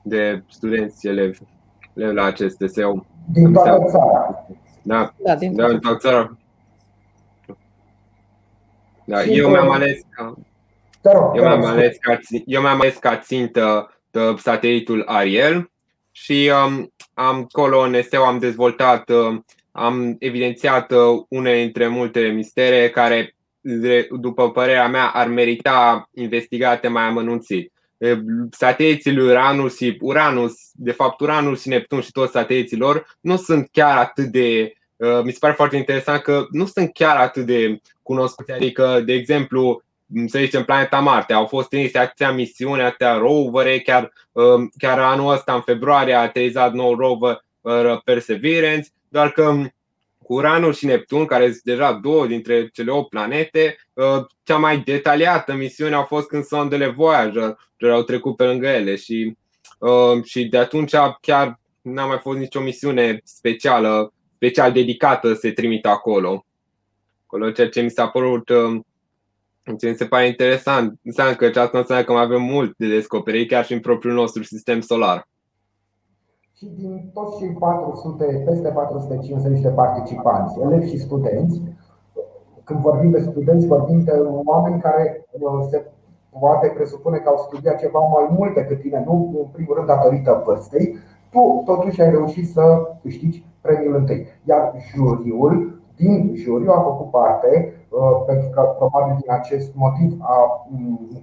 de 0.02 0.44
studenți 0.50 1.08
elevi, 1.08 1.40
elevi 1.94 2.16
la 2.16 2.24
acest 2.24 2.58
deseu. 2.58 3.06
Din 3.32 3.54
toată 3.54 3.86
țara. 3.90 4.46
Da, 4.82 5.14
da 5.18 5.36
din 5.36 5.56
da, 5.56 5.78
toată 5.78 5.98
țara. 5.98 6.38
Da, 9.06 9.24
eu 9.24 9.50
mi-am 9.50 9.70
ales 9.70 10.00
ca, 10.10 10.34
eu 11.36 11.44
mi-am 11.44 11.64
ales 11.64 11.98
ca, 11.98 12.20
eu 12.46 12.62
mi-am 12.62 12.80
ales 12.80 12.98
ca 12.98 13.18
țintă 13.18 13.92
satelitul 14.38 15.04
Ariel 15.06 15.72
și 16.12 16.52
um, 16.66 16.94
am 17.14 17.48
acolo 17.50 17.80
în 17.80 17.94
eseu 17.94 18.24
am 18.24 18.40
dezvoltat, 18.40 19.10
uh, 19.10 19.40
am 19.78 20.16
evidențiat 20.20 20.92
uh, 20.92 21.24
unele 21.30 21.58
dintre 21.58 21.88
multele 21.88 22.28
mistere 22.28 22.90
care, 22.90 23.36
după 24.20 24.52
părerea 24.52 24.88
mea, 24.88 25.06
ar 25.06 25.28
merita 25.28 26.10
investigate 26.14 26.88
mai 26.88 27.04
amănunțit. 27.04 27.72
Sateliții 28.52 29.14
lui 29.14 29.30
Uranus 29.30 29.78
și 29.78 29.98
Uranus, 30.02 30.54
de 30.74 30.92
fapt 30.92 31.20
Uranus 31.20 31.62
și 31.62 31.68
Neptun 31.68 32.02
și 32.02 32.12
toți 32.12 32.32
sateliții 32.32 32.78
lor 32.78 33.18
nu 33.22 33.36
sunt 33.36 33.70
chiar 33.72 33.98
atât 33.98 34.26
de 34.26 34.74
mi 35.24 35.32
se 35.32 35.38
pare 35.40 35.54
foarte 35.54 35.76
interesant 35.76 36.22
că 36.22 36.46
nu 36.52 36.66
sunt 36.66 36.94
chiar 36.94 37.18
atât 37.18 37.46
de 37.46 37.82
cunoscuți. 38.02 38.52
Adică, 38.52 39.02
de 39.06 39.14
exemplu, 39.14 39.82
să 40.28 40.40
zicem, 40.40 40.64
planeta 40.64 41.00
Marte. 41.00 41.34
Au 41.34 41.46
fost 41.46 41.70
trimise 41.70 41.98
atâtea 41.98 42.32
misiuni, 42.32 42.82
atâtea 42.82 43.18
rovere, 43.18 43.80
chiar, 43.80 44.12
um, 44.32 44.72
chiar 44.78 45.00
anul 45.00 45.32
ăsta, 45.32 45.54
în 45.54 45.62
februarie, 45.62 46.14
a 46.14 46.22
aterizat 46.22 46.74
nou 46.74 46.96
rover 46.96 47.46
uh, 47.62 48.02
Perseverance, 48.04 48.90
doar 49.10 49.32
că 49.32 49.50
um, 49.50 49.72
cu 50.24 50.34
Uranul 50.34 50.74
și 50.74 50.86
Neptun, 50.86 51.26
care 51.26 51.44
sunt 51.44 51.62
deja 51.64 51.94
două 51.94 52.28
dintre 52.28 52.68
cele 52.68 52.92
8 52.92 53.10
planete, 53.10 53.78
uh, 53.94 54.26
cea 54.44 54.58
mai 54.58 54.78
detaliată 54.78 55.54
misiune 55.54 55.96
a 55.96 56.04
fost 56.04 56.28
când 56.28 56.44
sondele 56.44 56.88
Voyager 56.88 57.56
au 57.92 58.04
trecut 58.04 58.36
pe 58.36 58.44
lângă 58.44 58.68
ele 58.68 58.96
și, 58.96 59.38
uh, 59.80 60.24
și 60.24 60.46
de 60.46 60.58
atunci 60.58 60.94
chiar 61.22 61.60
n-a 61.82 62.06
mai 62.06 62.20
fost 62.20 62.38
nicio 62.38 62.60
misiune 62.60 63.22
specială, 63.24 64.14
special 64.36 64.72
dedicată 64.72 65.34
să 65.34 65.40
se 65.40 65.52
trimită 65.52 65.88
acolo. 65.88 66.46
Acolo 67.26 67.52
ceea 67.52 67.70
ce 67.70 67.82
mi 67.82 67.90
s-a 67.90 68.08
părut 68.08 68.50
um, 68.50 68.86
ce 69.80 69.90
mi 69.90 69.96
se 69.96 70.06
pare 70.06 70.28
interesant, 70.28 71.00
înseamnă 71.04 71.36
că 71.36 71.46
aceasta 71.46 71.78
înseamnă 71.78 72.06
că 72.06 72.12
mai 72.12 72.22
avem 72.22 72.42
mult 72.42 72.74
de 72.78 72.88
descoperit 72.88 73.50
chiar 73.50 73.66
și 73.66 73.74
în 73.74 73.80
propriul 73.80 74.14
nostru 74.14 74.44
sistem 74.44 74.82
solar. 74.82 75.28
Și 76.58 76.66
din 76.78 77.10
toți 77.14 77.38
cei 77.38 77.50
400, 77.50 78.44
peste 78.46 78.68
450 78.68 79.62
de 79.62 79.70
participanți, 79.70 80.60
elevi 80.62 80.90
și 80.90 80.98
studenți, 81.00 81.62
când 82.64 82.80
vorbim 82.80 83.12
de 83.12 83.20
studenți, 83.20 83.68
vorbim 83.68 84.04
de 84.04 84.12
oameni 84.46 84.82
care 84.82 85.26
uh, 85.32 85.68
se 85.70 85.86
poate 86.40 86.68
presupune 86.68 87.18
că 87.18 87.30
au 87.30 87.38
studiat 87.38 87.80
ceva 87.80 88.00
mai 88.00 88.36
mult 88.38 88.54
decât 88.54 88.80
tine, 88.80 89.04
nu 89.06 89.36
în 89.40 89.48
primul 89.52 89.76
rând 89.76 89.88
datorită 89.88 90.44
vârstei, 90.46 90.96
tu 91.32 91.62
totuși 91.66 92.02
ai 92.02 92.10
reușit 92.10 92.50
să 92.50 92.82
câștigi 93.02 93.46
premiul 93.62 93.96
întâi. 93.96 94.28
Iar 94.44 94.74
juriul 94.94 95.82
din 95.96 96.34
juriu 96.36 96.72
a 96.72 96.82
făcut 96.82 97.10
parte 97.12 97.72
Uh, 97.72 97.77
pentru 98.26 98.50
că 98.50 98.62
probabil 98.62 99.16
din 99.22 99.32
acest 99.32 99.76
motiv 99.76 100.18
a, 100.22 100.68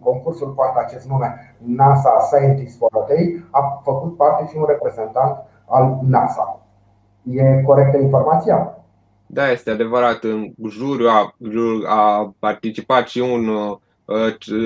concursul 0.00 0.48
poartă 0.48 0.78
acest 0.86 1.06
nume 1.08 1.56
NASA 1.56 2.18
Scientist 2.20 2.76
for 2.76 2.88
a 2.92 3.04
Day, 3.08 3.44
a 3.50 3.80
făcut 3.84 4.16
parte 4.16 4.46
și 4.50 4.56
un 4.56 4.64
reprezentant 4.68 5.36
al 5.66 5.98
NASA. 6.02 6.60
E 7.30 7.62
corectă 7.62 7.96
informația? 7.96 8.78
Da, 9.26 9.50
este 9.50 9.70
adevărat. 9.70 10.22
În 10.22 10.52
juriu 10.68 11.08
a, 11.08 11.34
a 11.86 12.34
participat 12.38 13.08
și 13.08 13.18
un, 13.18 13.46
uh, 13.46 13.76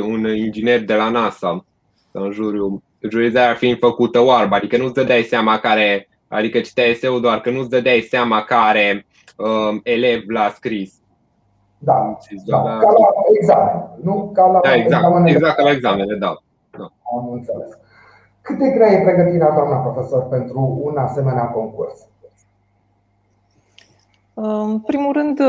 un 0.03 0.37
inginer 0.37 0.85
de 0.85 0.95
la 0.95 1.09
NASA 1.11 1.65
în 2.11 2.33
juriu. 2.33 2.83
Jurizarea 3.11 3.55
fiind 3.55 3.79
făcută 3.79 4.21
oarbă, 4.21 4.55
adică 4.55 4.77
nu-ți 4.77 4.95
dădeai 4.95 5.23
seama 5.23 5.59
care, 5.59 6.09
adică 6.29 6.61
citeai 6.61 6.91
eseul 6.91 7.21
doar 7.21 7.41
că 7.41 7.51
nu-ți 7.51 7.71
dădeai 7.71 8.01
seama 8.01 8.43
care 8.43 9.07
uh, 9.37 9.81
elev 9.83 10.23
l-a 10.27 10.49
scris. 10.49 10.98
Da, 11.79 12.19
da, 12.47 12.59
ca 12.79 12.91
la 12.91 13.09
examen, 13.39 13.89
nu 14.03 14.31
ca 14.35 14.47
la 14.47 14.61
da, 14.63 14.75
exact, 14.75 15.05
examene. 15.05 15.31
Exact 15.31 15.57
ca 15.57 15.63
la 15.63 15.71
examene, 15.71 16.15
da. 16.15 16.37
da. 16.79 16.93
Am 17.17 17.29
înțeles. 17.33 17.79
Cât 18.41 18.59
de 18.59 18.69
grea 18.69 18.93
e 18.93 19.03
pregătirea, 19.03 19.51
doamna 19.51 19.77
profesor, 19.77 20.29
pentru 20.29 20.81
un 20.83 20.97
asemenea 20.97 21.45
concurs? 21.45 22.07
În 24.35 24.81
primul 24.81 25.13
rând, 25.13 25.41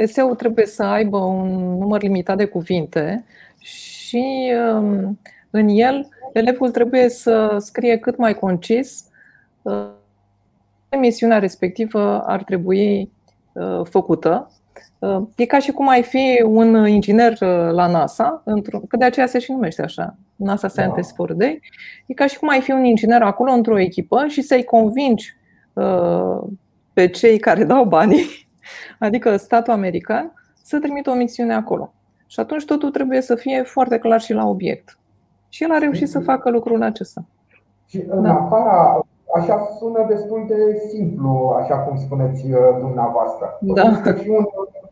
eseul 0.00 0.34
trebuie 0.34 0.66
să 0.66 0.82
aibă 0.82 1.18
un 1.18 1.78
număr 1.78 2.02
limitat 2.02 2.36
de 2.36 2.44
cuvinte 2.44 3.24
și 3.58 4.52
um, 4.72 5.18
în 5.50 5.68
el 5.68 6.08
elevul 6.32 6.70
trebuie 6.70 7.08
să 7.08 7.56
scrie 7.58 7.98
cât 7.98 8.16
mai 8.16 8.34
concis 8.34 9.08
emisiunea 10.88 11.38
respectivă 11.38 12.22
ar 12.26 12.42
trebui 12.42 13.12
uh, 13.52 13.80
făcută 13.84 14.50
E 15.36 15.44
ca 15.46 15.58
și 15.58 15.72
cum 15.72 15.88
ai 15.88 16.02
fi 16.02 16.42
un 16.46 16.86
inginer 16.86 17.32
uh, 17.32 17.70
la 17.70 17.86
NASA, 17.86 18.42
că 18.88 18.96
de 18.96 19.04
aceea 19.04 19.26
se 19.26 19.38
și 19.38 19.52
numește 19.52 19.82
așa, 19.82 20.16
NASA 20.36 20.68
Scientist 20.68 21.14
for 21.14 21.32
Day. 21.32 21.60
E 22.06 22.14
ca 22.14 22.26
și 22.26 22.38
cum 22.38 22.48
ai 22.48 22.60
fi 22.60 22.72
un 22.72 22.84
inginer 22.84 23.22
acolo 23.22 23.52
într-o 23.52 23.78
echipă 23.78 24.26
și 24.26 24.42
să-i 24.42 24.64
convingi 24.64 25.36
uh, 25.72 26.42
pe 26.92 27.08
cei 27.08 27.38
care 27.38 27.64
dau 27.64 27.84
banii, 27.84 28.48
adică 28.98 29.36
statul 29.36 29.72
american, 29.72 30.32
să 30.62 30.78
trimită 30.78 31.10
o 31.10 31.14
misiune 31.14 31.54
acolo. 31.54 31.94
Și 32.26 32.40
atunci 32.40 32.64
totul 32.64 32.90
trebuie 32.90 33.20
să 33.20 33.34
fie 33.34 33.62
foarte 33.62 33.98
clar 33.98 34.20
și 34.20 34.32
la 34.32 34.46
obiect. 34.46 34.98
Și 35.48 35.62
el 35.62 35.70
a 35.70 35.78
reușit 35.78 36.08
să 36.08 36.20
facă 36.20 36.50
lucrul 36.50 36.82
acesta. 36.82 37.24
Și 37.86 38.04
în 38.08 38.22
da. 38.22 38.32
afara 38.32 39.06
Așa 39.34 39.68
sună 39.78 40.04
destul 40.08 40.44
de 40.48 40.60
simplu, 40.88 41.54
așa 41.60 41.76
cum 41.78 41.96
spuneți 41.96 42.44
uh, 42.50 42.58
dumneavoastră. 42.80 43.58
Da. 43.60 43.82
Și 44.22 44.28
un, 44.28 44.44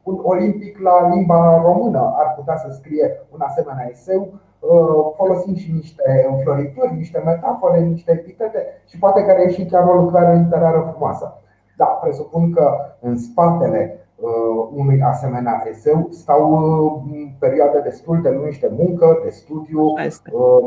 un 0.04 0.20
olimpic 0.22 0.78
la 0.78 1.08
limba 1.08 1.62
română 1.64 2.14
ar 2.16 2.34
putea 2.36 2.56
să 2.56 2.68
scrie 2.70 3.26
un 3.34 3.40
asemenea 3.40 3.88
eseu 3.90 4.20
uh, 4.20 5.12
folosind 5.16 5.56
și 5.56 5.72
niște 5.72 6.26
înflorituri, 6.30 6.94
niște 6.96 7.22
metafore, 7.24 7.80
niște 7.80 8.12
epitete 8.12 8.82
și 8.88 8.98
poate 8.98 9.24
că 9.24 9.48
și 9.48 9.66
chiar 9.66 9.88
o 9.88 9.94
lucrare 9.94 10.38
literară 10.38 10.88
frumoasă. 10.90 11.38
Da, 11.76 11.84
presupun 11.84 12.52
că 12.52 12.76
în 13.00 13.16
spatele 13.16 14.08
uh, 14.16 14.68
unui 14.74 15.02
asemenea 15.02 15.62
eseu 15.70 16.06
stau 16.10 17.04
perioade 17.38 17.80
destul 17.80 18.22
de 18.22 18.30
lungi 18.30 18.60
de 18.60 18.70
muncă, 18.78 19.18
de 19.24 19.30
studiu, 19.30 19.92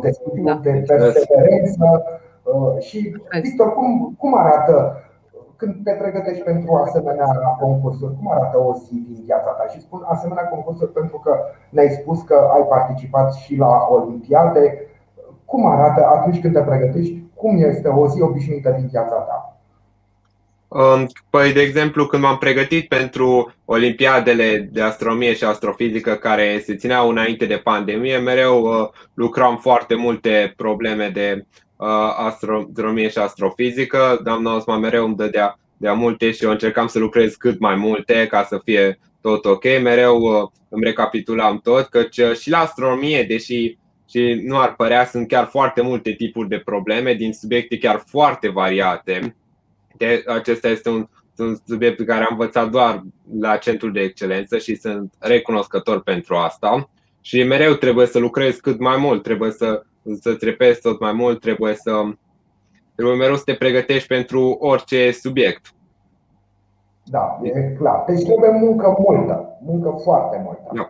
de 0.01 0.09
studiu 0.09 0.43
da. 0.43 0.59
de 0.63 0.83
perseverență 0.87 2.03
Uh, 2.53 2.79
și, 2.79 3.15
Victor, 3.41 3.73
cum, 3.73 4.15
cum 4.17 4.37
arată 4.37 4.97
când 5.57 5.83
te 5.83 5.91
pregătești 5.91 6.43
pentru 6.43 6.73
asemenea 6.75 7.25
concursuri, 7.59 8.15
cum 8.17 8.31
arată 8.31 8.57
o 8.57 8.73
zi 8.73 8.93
din 9.07 9.21
viața 9.25 9.49
ta? 9.49 9.65
Și 9.73 9.81
spun 9.81 10.01
asemenea 10.05 10.43
concursuri 10.43 10.91
pentru 10.91 11.17
că 11.17 11.39
ne-ai 11.69 11.89
spus 11.89 12.21
că 12.21 12.49
ai 12.55 12.61
participat 12.61 13.33
și 13.33 13.55
la 13.55 13.87
Olimpiade. 13.89 14.87
Cum 15.45 15.65
arată 15.65 16.05
atunci 16.05 16.41
când 16.41 16.53
te 16.53 16.61
pregătești? 16.61 17.23
Cum 17.33 17.63
este 17.63 17.87
o 17.87 18.07
zi 18.07 18.21
obișnuită 18.21 18.69
din 18.77 18.87
viața 18.87 19.15
ta? 19.15 19.57
Um, 20.67 21.07
păi, 21.29 21.53
de 21.53 21.61
exemplu, 21.61 22.05
când 22.05 22.23
m-am 22.23 22.37
pregătit 22.37 22.87
pentru 22.87 23.53
Olimpiadele 23.65 24.69
de 24.71 24.81
astronomie 24.81 25.33
și 25.33 25.43
astrofizică 25.43 26.13
care 26.13 26.61
se 26.63 26.75
țineau 26.75 27.09
înainte 27.09 27.45
de 27.45 27.61
pandemie, 27.63 28.17
mereu 28.17 28.61
uh, 28.61 28.89
lucram 29.13 29.57
foarte 29.57 29.95
multe 29.95 30.53
probleme 30.57 31.09
de 31.13 31.45
astronomie 32.17 33.09
și 33.09 33.17
astrofizică. 33.17 34.19
Doamna 34.23 34.55
Osman 34.55 34.79
mereu 34.79 35.05
îmi 35.05 35.15
dădea 35.15 35.59
de 35.77 35.91
multe 35.91 36.31
și 36.31 36.43
eu 36.43 36.51
încercam 36.51 36.87
să 36.87 36.99
lucrez 36.99 37.35
cât 37.35 37.59
mai 37.59 37.75
multe 37.75 38.27
ca 38.27 38.43
să 38.43 38.59
fie 38.63 38.99
tot 39.21 39.45
ok. 39.45 39.63
Mereu 39.63 40.17
uh, 40.17 40.49
îmi 40.69 40.83
recapitulam 40.83 41.59
tot, 41.59 41.85
căci 41.85 42.17
uh, 42.17 42.35
și 42.35 42.49
la 42.49 42.59
astronomie, 42.59 43.23
deși 43.23 43.77
și 44.09 44.41
nu 44.45 44.59
ar 44.59 44.75
părea, 44.75 45.05
sunt 45.05 45.27
chiar 45.27 45.45
foarte 45.45 45.81
multe 45.81 46.11
tipuri 46.11 46.47
de 46.47 46.61
probleme 46.65 47.13
din 47.13 47.33
subiecte 47.33 47.77
chiar 47.77 48.03
foarte 48.05 48.49
variate. 48.49 49.35
De, 49.97 50.23
acesta 50.27 50.67
este 50.67 50.89
un, 50.89 51.07
un 51.37 51.55
subiect 51.65 51.97
pe 51.97 52.03
care 52.03 52.23
am 52.23 52.27
învățat 52.31 52.69
doar 52.69 53.03
la 53.39 53.57
centrul 53.57 53.91
de 53.91 53.99
excelență 53.99 54.57
și 54.57 54.75
sunt 54.75 55.13
recunoscător 55.19 56.01
pentru 56.01 56.35
asta. 56.35 56.89
Și 57.21 57.43
mereu 57.43 57.73
trebuie 57.73 58.05
să 58.05 58.19
lucrez 58.19 58.55
cât 58.55 58.79
mai 58.79 58.97
mult, 58.97 59.23
trebuie 59.23 59.51
să 59.51 59.83
să-ți 60.21 60.45
repezi 60.45 60.81
tot 60.81 60.99
mai 60.99 61.13
mult, 61.13 61.39
trebuie 61.41 61.73
să 61.75 61.91
trebuie 62.95 63.17
mereu 63.17 63.35
să 63.35 63.43
te 63.45 63.53
pregătești 63.53 64.07
pentru 64.07 64.57
orice 64.59 65.11
subiect. 65.11 65.65
Da, 67.03 67.39
e 67.43 67.75
clar. 67.77 68.03
Deci 68.07 68.23
trebuie 68.23 68.51
muncă 68.51 68.95
multă, 69.07 69.57
muncă 69.65 69.89
foarte 70.03 70.41
multă. 70.43 70.71
Da. 70.73 70.89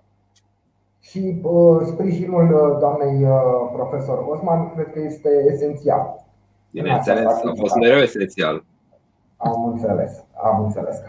Și 1.00 1.40
uh, 1.44 1.82
sprijinul 1.86 2.54
uh, 2.54 2.80
doamnei 2.80 3.24
uh, 3.24 3.70
profesor 3.74 4.26
Osman 4.28 4.74
cred 4.74 4.92
că 4.94 5.00
este 5.00 5.30
esențial. 5.52 6.26
Bineînțeles, 6.72 7.26
a 7.26 7.52
fost 7.60 7.76
mereu 7.76 7.98
esențial. 7.98 8.66
Am 9.38 9.66
înțeles, 9.66 10.24
am 10.44 10.64
înțeles. 10.64 11.02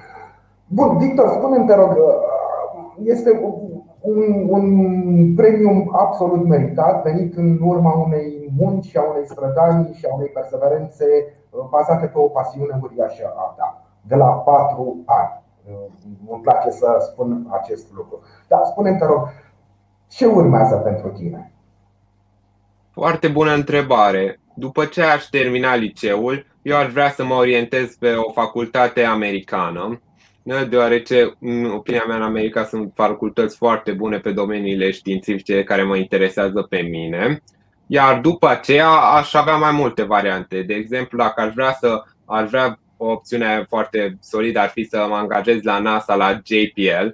Bun, 0.67 0.99
Victor, 0.99 1.29
spune-mi, 1.29 1.67
te 1.67 1.75
rog, 1.75 1.91
uh, 1.91 2.29
este 3.05 3.41
un, 4.15 4.47
un 4.49 5.35
premiu 5.35 5.89
absolut 5.93 6.47
meritat, 6.47 7.03
venit 7.03 7.37
în 7.37 7.59
urma 7.63 7.93
unei 7.93 8.53
munci, 8.59 8.97
a 8.97 9.03
unei 9.03 9.27
strădanii 9.27 9.95
și 9.95 10.07
a 10.07 10.15
unei 10.15 10.29
perseverențe 10.29 11.05
uh, 11.51 11.65
bazate 11.71 12.07
pe 12.07 12.19
o 12.19 12.29
pasiune 12.29 12.79
uriașă 12.83 13.33
a 13.37 13.55
ta, 13.57 13.83
de 14.03 14.15
la 14.15 14.27
patru 14.27 15.03
ani. 15.05 15.43
Uh, 15.71 15.75
îmi 16.31 16.41
place 16.41 16.71
să 16.71 16.97
spun 17.01 17.47
acest 17.51 17.93
lucru. 17.93 18.21
Dar 18.49 18.61
spune-mi, 18.65 18.99
te 18.99 19.05
rog, 19.05 19.29
ce 20.09 20.27
urmează 20.27 20.77
pentru 20.77 21.09
tine? 21.09 21.53
Foarte 22.91 23.29
bună 23.29 23.55
întrebare. 23.55 24.41
După 24.55 24.85
ce 24.85 25.03
aș 25.03 25.25
termina 25.25 25.75
liceul, 25.75 26.47
eu 26.63 26.77
aș 26.77 26.93
vrea 26.93 27.11
să 27.11 27.25
mă 27.25 27.35
orientez 27.35 27.97
pe 27.97 28.15
o 28.15 28.33
facultate 28.33 29.05
americană, 29.05 30.01
deoarece, 30.69 31.37
în 31.41 31.65
opinia 31.65 32.05
mea, 32.07 32.17
în 32.17 32.23
America 32.23 32.65
sunt 32.65 32.93
facultăți 32.95 33.57
foarte 33.57 33.93
bune 33.93 34.19
pe 34.19 34.31
domeniile 34.31 34.91
științifice 34.91 35.63
care 35.63 35.83
mă 35.83 35.97
interesează 35.97 36.63
pe 36.63 36.81
mine. 36.81 37.43
Iar 37.87 38.21
după 38.21 38.49
aceea 38.49 38.89
aș 38.89 39.35
avea 39.35 39.57
mai 39.57 39.73
multe 39.73 40.03
variante. 40.03 40.63
De 40.63 40.75
exemplu, 40.75 41.19
dacă 41.19 41.41
aș 41.41 41.53
vrea 41.55 41.73
să 41.73 42.03
aș 42.25 42.49
vrea 42.49 42.79
o 42.97 43.11
opțiune 43.11 43.65
foarte 43.69 44.19
solidă 44.21 44.59
ar 44.59 44.69
fi 44.69 44.85
să 44.85 45.07
mă 45.09 45.15
angajez 45.15 45.63
la 45.63 45.79
NASA 45.79 46.15
la 46.15 46.41
JPL. 46.45 47.07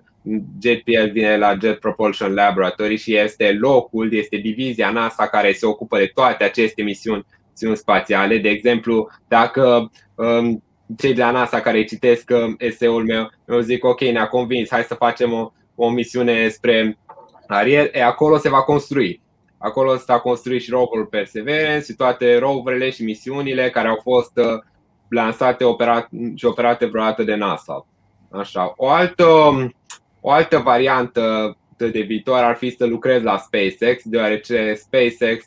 JPL 0.61 1.11
vine 1.13 1.37
la 1.37 1.57
Jet 1.61 1.81
Propulsion 1.81 2.35
Laboratory 2.35 2.97
și 2.97 3.17
este 3.17 3.57
locul, 3.61 4.13
este 4.15 4.37
divizia 4.37 4.91
NASA 4.91 5.27
care 5.27 5.53
se 5.53 5.67
ocupă 5.67 5.99
de 5.99 6.11
toate 6.15 6.45
aceste 6.45 6.83
misiuni, 6.83 7.27
misiuni 7.51 7.77
spațiale. 7.77 8.39
De 8.39 8.49
exemplu, 8.49 9.11
dacă 9.29 9.91
um, 10.15 10.63
cei 10.99 11.15
de 11.15 11.23
la 11.23 11.31
NASA 11.31 11.61
care 11.61 11.85
citesc 11.85 12.31
um, 12.31 12.55
eseul 12.59 13.05
meu, 13.05 13.31
eu 13.47 13.61
zic 13.61 13.85
ok, 13.85 14.01
ne-a 14.01 14.29
convins, 14.29 14.71
hai 14.71 14.83
să 14.83 14.95
facem 14.95 15.33
o, 15.33 15.53
o 15.75 15.91
misiune 15.91 16.49
spre 16.49 16.99
Ariel, 17.47 17.91
e 17.93 18.05
acolo 18.05 18.37
se 18.37 18.49
va 18.49 18.63
construi. 18.63 19.23
Acolo 19.59 19.97
s-a 19.97 20.19
construit 20.19 20.63
și 20.63 20.71
roverul 20.71 21.07
Perseverance 21.07 21.85
și 21.85 21.95
toate 21.95 22.39
roverele 22.39 22.91
și 22.91 23.05
misiunile 23.05 23.71
care 23.71 23.89
au 23.89 23.99
fost 24.03 24.33
uh, 24.37 24.63
lansate 25.09 25.65
operate, 25.65 26.09
și 26.35 26.45
operate 26.45 26.87
vreodată 26.87 27.23
de 27.23 27.35
NASA. 27.35 27.87
Așa. 28.31 28.73
O 28.77 28.89
altă, 28.89 29.27
o 30.21 30.31
altă 30.31 30.59
variantă 30.59 31.57
de 31.77 32.01
viitor 32.01 32.39
ar 32.39 32.57
fi 32.57 32.71
să 32.71 32.87
lucrez 32.87 33.23
la 33.23 33.37
SpaceX, 33.37 34.03
deoarece 34.05 34.75
SpaceX 34.75 35.45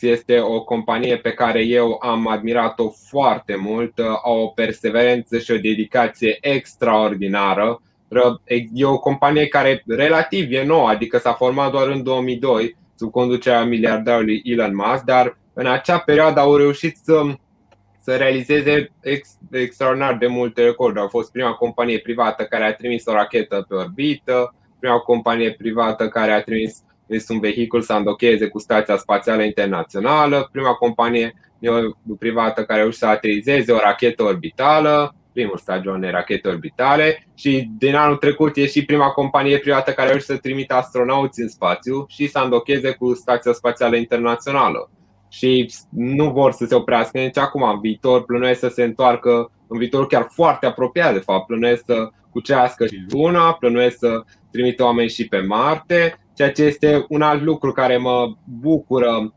este 0.00 0.40
o 0.40 0.64
companie 0.64 1.16
pe 1.16 1.32
care 1.32 1.62
eu 1.62 1.98
am 2.00 2.28
admirat-o 2.28 2.88
foarte 2.88 3.56
mult, 3.56 3.98
au 4.24 4.42
o 4.42 4.46
perseverență 4.46 5.38
și 5.38 5.50
o 5.50 5.58
dedicație 5.58 6.38
extraordinară. 6.40 7.82
E 8.72 8.84
o 8.84 8.98
companie 8.98 9.46
care 9.46 9.82
relativ 9.86 10.52
e 10.52 10.64
nouă, 10.64 10.88
adică 10.88 11.18
s-a 11.18 11.32
format 11.32 11.70
doar 11.70 11.88
în 11.88 12.02
2002 12.02 12.76
sub 12.96 13.10
conducerea 13.10 13.64
miliardarului 13.64 14.42
Elon 14.44 14.74
Musk, 14.74 15.04
dar 15.04 15.38
în 15.52 15.66
acea 15.66 15.98
perioadă 15.98 16.40
au 16.40 16.56
reușit 16.56 16.96
să 16.96 17.22
să 18.04 18.16
realizeze 18.16 18.90
ex, 19.00 19.38
extraordinar 19.50 20.16
de 20.16 20.26
multe 20.26 20.64
recorduri. 20.64 21.00
Au 21.00 21.08
fost 21.08 21.32
prima 21.32 21.52
companie 21.52 21.98
privată 21.98 22.44
care 22.44 22.64
a 22.64 22.74
trimis 22.74 23.06
o 23.06 23.12
rachetă 23.12 23.64
pe 23.68 23.74
orbită, 23.74 24.54
prima 24.80 24.98
companie 24.98 25.52
privată 25.52 26.08
care 26.08 26.32
a 26.32 26.42
trimis 26.42 26.82
un 27.28 27.40
vehicul 27.40 27.82
să 27.82 27.92
îndocheze 27.92 28.48
cu 28.48 28.58
Stația 28.58 28.96
Spațială 28.96 29.42
Internațională, 29.42 30.48
prima 30.52 30.72
companie 30.72 31.34
privată 32.18 32.64
care 32.64 32.78
a 32.78 32.82
reușit 32.82 33.00
să 33.00 33.06
aterizeze 33.06 33.72
o 33.72 33.78
rachetă 33.78 34.22
orbitală, 34.22 35.14
primul 35.32 35.58
stadiu 35.58 35.92
unei 35.92 36.10
rachete 36.10 36.48
orbitale 36.48 37.26
și 37.34 37.70
din 37.78 37.94
anul 37.94 38.16
trecut 38.16 38.56
e 38.56 38.66
și 38.66 38.84
prima 38.84 39.08
companie 39.08 39.58
privată 39.58 39.90
care 39.92 40.06
a 40.06 40.10
reușit 40.10 40.28
să 40.28 40.36
trimită 40.36 40.74
astronauți 40.74 41.40
în 41.40 41.48
spațiu 41.48 42.04
și 42.08 42.26
să 42.26 42.38
îndocheze 42.38 42.90
cu 42.90 43.14
Stația 43.14 43.52
Spațială 43.52 43.96
Internațională 43.96 44.90
și 45.28 45.72
nu 45.90 46.30
vor 46.30 46.52
să 46.52 46.64
se 46.66 46.74
oprească 46.74 47.18
nici 47.18 47.38
acum. 47.38 47.62
În 47.62 47.80
viitor 47.80 48.24
plănuiesc 48.24 48.60
să 48.60 48.68
se 48.68 48.82
întoarcă, 48.82 49.50
în 49.66 49.78
viitor 49.78 50.06
chiar 50.06 50.26
foarte 50.30 50.66
apropiat 50.66 51.12
de 51.12 51.18
fapt, 51.18 51.46
plănuiesc 51.46 51.84
să 51.86 52.08
cucească 52.30 52.86
și 52.86 53.04
Luna, 53.10 53.52
plănuiesc 53.52 53.98
să 53.98 54.22
trimită 54.50 54.84
oameni 54.84 55.08
și 55.08 55.28
pe 55.28 55.40
Marte, 55.40 56.18
ceea 56.34 56.52
ce 56.52 56.62
este 56.62 57.04
un 57.08 57.22
alt 57.22 57.42
lucru 57.42 57.72
care 57.72 57.96
mă 57.96 58.34
bucură, 58.44 59.34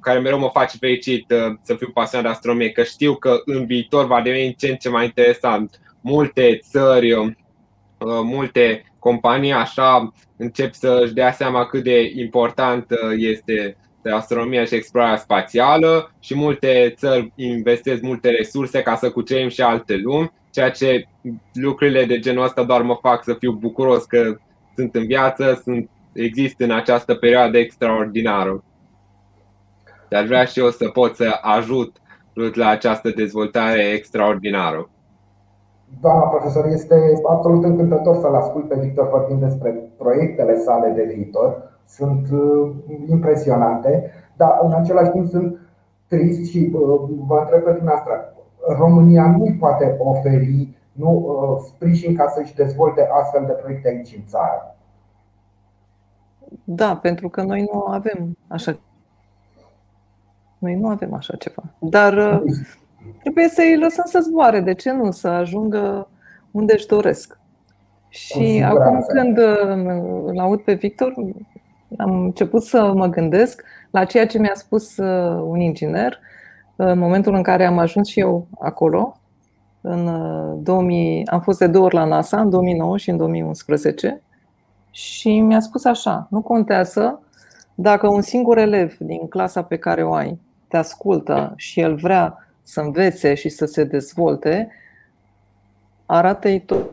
care 0.00 0.18
mereu 0.18 0.38
mă 0.38 0.50
face 0.52 0.76
fericit 0.80 1.30
uh, 1.30 1.56
să 1.62 1.74
fiu 1.74 1.90
pasionat 1.94 2.26
de 2.26 2.32
astronomie, 2.32 2.70
că 2.70 2.82
știu 2.82 3.14
că 3.14 3.42
în 3.44 3.66
viitor 3.66 4.06
va 4.06 4.20
deveni 4.22 4.54
ce 4.54 4.68
în 4.68 4.76
ce 4.76 4.88
mai 4.88 5.04
interesant. 5.04 5.80
Multe 6.00 6.60
țări, 6.62 7.12
uh, 7.12 7.32
multe 8.22 8.92
companii 8.98 9.52
așa 9.52 10.12
încep 10.36 10.72
să-și 10.72 11.12
dea 11.12 11.32
seama 11.32 11.66
cât 11.66 11.82
de 11.82 12.12
important 12.14 12.90
uh, 12.90 13.14
este 13.16 13.76
astronomia 14.10 14.64
și 14.64 14.74
explorarea 14.74 15.16
spațială 15.16 16.14
și 16.20 16.34
multe 16.34 16.94
țări 16.96 17.32
investesc 17.34 18.02
multe 18.02 18.30
resurse 18.30 18.82
ca 18.82 18.96
să 18.96 19.10
cucerim 19.10 19.48
și 19.48 19.60
alte 19.60 19.96
lumi, 19.96 20.32
ceea 20.50 20.70
ce 20.70 21.08
lucrurile 21.52 22.04
de 22.04 22.18
genul 22.18 22.44
ăsta 22.44 22.64
doar 22.64 22.82
mă 22.82 22.98
fac 23.00 23.24
să 23.24 23.34
fiu 23.34 23.52
bucuros 23.52 24.04
că 24.04 24.36
sunt 24.74 24.94
în 24.94 25.06
viață, 25.06 25.60
sunt, 25.62 25.90
există 26.16 26.64
în 26.64 26.70
această 26.70 27.14
perioadă 27.14 27.58
extraordinară. 27.58 28.64
Dar 30.08 30.24
vrea 30.24 30.44
și 30.44 30.58
eu 30.58 30.70
să 30.70 30.88
pot 30.88 31.14
să 31.14 31.38
ajut 31.40 31.96
la 32.54 32.68
această 32.68 33.10
dezvoltare 33.16 33.82
extraordinară. 33.82 34.90
Doamna 36.00 36.26
profesor, 36.26 36.66
este 36.66 36.94
absolut 37.28 37.64
încântător 37.64 38.16
să-l 38.20 38.34
ascult 38.34 38.68
pe 38.68 38.78
Victor 38.80 39.08
vorbind 39.08 39.40
despre 39.40 39.70
proiectele 39.98 40.56
sale 40.56 40.92
de 40.96 41.12
viitor 41.14 41.74
sunt 41.86 42.28
uh, 42.32 42.70
impresionante, 43.08 44.10
dar 44.36 44.58
în 44.62 44.72
același 44.72 45.10
timp 45.10 45.26
sunt 45.26 45.58
trist 46.08 46.50
și 46.50 46.72
uh, 46.74 47.00
vă 47.26 47.38
întreb 47.40 47.62
pe 47.62 47.72
dumneavoastră, 47.72 48.34
România 48.78 49.36
nu 49.38 49.56
poate 49.58 49.96
oferi 49.98 50.68
nu, 50.92 51.10
uh, 51.10 51.64
sprijin 51.66 52.16
ca 52.16 52.28
să-și 52.28 52.54
dezvolte 52.54 53.08
astfel 53.12 53.44
de 53.46 53.52
proiecte 53.52 53.88
aici 53.88 54.14
în 54.16 54.24
țară. 54.26 54.75
Da, 56.64 56.96
pentru 56.96 57.28
că 57.28 57.42
noi 57.42 57.68
nu 57.72 57.80
avem 57.80 58.36
așa 58.48 58.78
noi 60.58 60.74
nu 60.74 60.88
avem 60.88 61.14
așa 61.14 61.36
ceva. 61.36 61.62
Dar 61.78 62.42
trebuie 63.20 63.48
să-i 63.48 63.78
lăsăm 63.78 64.04
să 64.04 64.20
zboare. 64.22 64.60
De 64.60 64.74
ce 64.74 64.92
nu? 64.92 65.10
Să 65.10 65.28
ajungă 65.28 66.08
unde 66.50 66.72
își 66.72 66.86
doresc. 66.86 67.38
Și 68.08 68.62
acum 68.64 69.04
când 69.08 69.38
îl 70.26 70.38
aud 70.38 70.60
pe 70.60 70.72
Victor, 70.72 71.14
am 71.96 72.22
început 72.24 72.62
să 72.62 72.92
mă 72.94 73.06
gândesc 73.06 73.62
la 73.90 74.04
ceea 74.04 74.26
ce 74.26 74.38
mi-a 74.38 74.54
spus 74.54 74.96
uh, 74.96 75.42
un 75.44 75.60
inginer 75.60 76.18
în 76.76 76.98
momentul 76.98 77.34
în 77.34 77.42
care 77.42 77.64
am 77.64 77.78
ajuns 77.78 78.08
și 78.08 78.20
eu 78.20 78.46
acolo. 78.58 79.20
În 79.80 80.10
2000, 80.62 81.18
uh, 81.18 81.22
am 81.26 81.40
fost 81.40 81.58
de 81.58 81.66
două 81.66 81.84
ori 81.84 81.94
la 81.94 82.04
NASA, 82.04 82.40
în 82.40 82.50
2009 82.50 82.96
și 82.96 83.10
în 83.10 83.16
2011, 83.16 84.22
și 84.96 85.40
mi-a 85.40 85.60
spus 85.60 85.84
așa: 85.84 86.26
nu 86.30 86.40
contează 86.40 87.22
dacă 87.74 88.08
un 88.08 88.20
singur 88.20 88.58
elev 88.58 88.96
din 88.98 89.28
clasa 89.28 89.62
pe 89.62 89.76
care 89.76 90.04
o 90.04 90.12
ai 90.12 90.38
te 90.68 90.76
ascultă 90.76 91.52
și 91.56 91.80
el 91.80 91.94
vrea 91.94 92.48
să 92.62 92.80
învețe 92.80 93.34
și 93.34 93.48
să 93.48 93.64
se 93.64 93.84
dezvolte, 93.84 94.70
arată-i 96.06 96.60
tot 96.60 96.90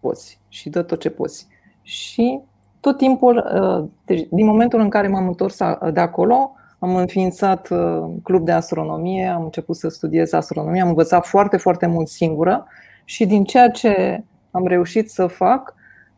poți 0.00 0.40
și 0.48 0.68
dă 0.68 0.82
tot 0.82 1.00
ce 1.00 1.10
poți. 1.10 1.46
Și 1.82 2.40
tot 2.80 2.96
timpul, 2.96 3.36
uh, 3.62 3.88
deci 4.04 4.26
din 4.30 4.46
momentul 4.46 4.80
în 4.80 4.88
care 4.88 5.08
m-am 5.08 5.26
întors 5.26 5.58
de 5.92 6.00
acolo, 6.00 6.52
am 6.78 6.96
înființat 6.96 7.68
uh, 7.68 8.04
club 8.22 8.44
de 8.44 8.52
astronomie, 8.52 9.26
am 9.26 9.44
început 9.44 9.76
să 9.76 9.88
studiez 9.88 10.32
astronomie, 10.32 10.80
am 10.80 10.88
învățat 10.88 11.26
foarte, 11.26 11.56
foarte 11.56 11.86
mult 11.86 12.08
singură 12.08 12.66
și 13.04 13.26
din 13.26 13.44
ceea 13.44 13.70
ce 13.70 14.24
am 14.50 14.66
reușit 14.66 15.10
să 15.10 15.26
fac, 15.26 15.74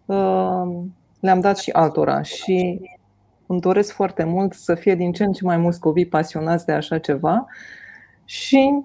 uh, 0.06 0.62
le-am 1.20 1.40
dat 1.40 1.59
și 1.59 1.70
altora 1.70 2.22
și 2.22 2.80
îmi 3.46 3.61
doresc 3.61 3.92
foarte 3.92 4.24
mult 4.24 4.52
să 4.52 4.74
fie 4.74 4.94
din 4.94 5.12
ce 5.12 5.24
în 5.24 5.33
ce 5.33 5.44
mai 5.44 5.56
mulți 5.56 5.80
copii 5.80 6.06
pasionați 6.06 6.66
de 6.66 6.72
așa 6.72 6.98
ceva 6.98 7.46
și 8.24 8.85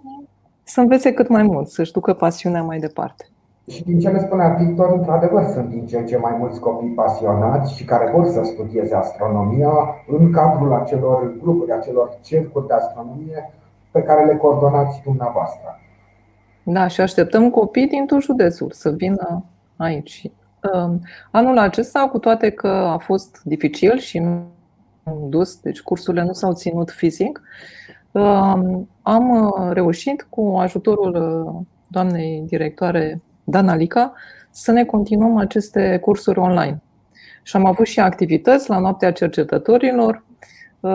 să 0.63 0.79
învețe 0.79 1.13
cât 1.13 1.27
mai 1.27 1.43
mult, 1.43 1.67
să-și 1.67 1.91
ducă 1.91 2.13
pasiunea 2.13 2.63
mai 2.63 2.79
departe. 2.79 3.25
Și 3.69 3.83
din 3.83 3.99
ce 3.99 4.09
ne 4.09 4.19
spunea 4.19 4.49
Victor, 4.49 4.91
într-adevăr 4.91 5.43
sunt 5.43 5.69
din 5.69 5.85
ce 5.85 5.97
în 5.97 6.05
ce 6.05 6.17
mai 6.17 6.35
mulți 6.39 6.59
copii 6.59 6.89
pasionați 6.89 7.75
și 7.75 7.85
care 7.85 8.11
vor 8.11 8.25
să 8.25 8.43
studieze 8.43 8.95
astronomia 8.95 9.73
în 10.07 10.31
cadrul 10.31 10.73
acelor 10.73 11.33
grupuri, 11.41 11.71
acelor 11.71 12.17
cercuri 12.21 12.67
de 12.67 12.73
astronomie 12.73 13.53
pe 13.91 14.01
care 14.01 14.25
le 14.25 14.35
coordonați 14.35 15.01
dumneavoastră. 15.03 15.79
Da, 16.63 16.87
și 16.87 17.01
așteptăm 17.01 17.49
copii 17.49 17.87
din 17.87 18.05
tot 18.05 18.21
județul 18.21 18.71
să 18.71 18.89
vină 18.89 19.43
aici. 19.77 20.31
Um, 20.73 21.01
anul 21.31 21.57
acesta, 21.57 22.07
cu 22.11 22.19
toate 22.19 22.49
că 22.49 22.67
a 22.67 22.97
fost 22.97 23.41
dificil 23.43 23.97
și 23.97 24.19
nu 24.19 24.53
am 25.03 25.29
dus, 25.29 25.59
deci 25.59 25.81
cursurile 25.81 26.23
nu 26.23 26.33
s-au 26.33 26.53
ținut 26.53 26.91
fizic, 26.91 27.41
um, 28.11 28.89
am 29.01 29.53
reușit 29.71 30.27
cu 30.29 30.55
ajutorul 30.57 31.15
uh, 31.15 31.65
doamnei 31.87 32.43
directoare 32.47 33.21
Dana 33.43 33.75
Lica, 33.75 34.13
să 34.49 34.71
ne 34.71 34.85
continuăm 34.85 35.37
aceste 35.37 35.97
cursuri 36.01 36.39
online. 36.39 36.81
Și 37.43 37.55
am 37.55 37.65
avut 37.65 37.85
și 37.85 37.99
activități 37.99 38.69
la 38.69 38.79
Noaptea 38.79 39.11
Cercetătorilor, 39.11 40.23
uh, 40.79 40.91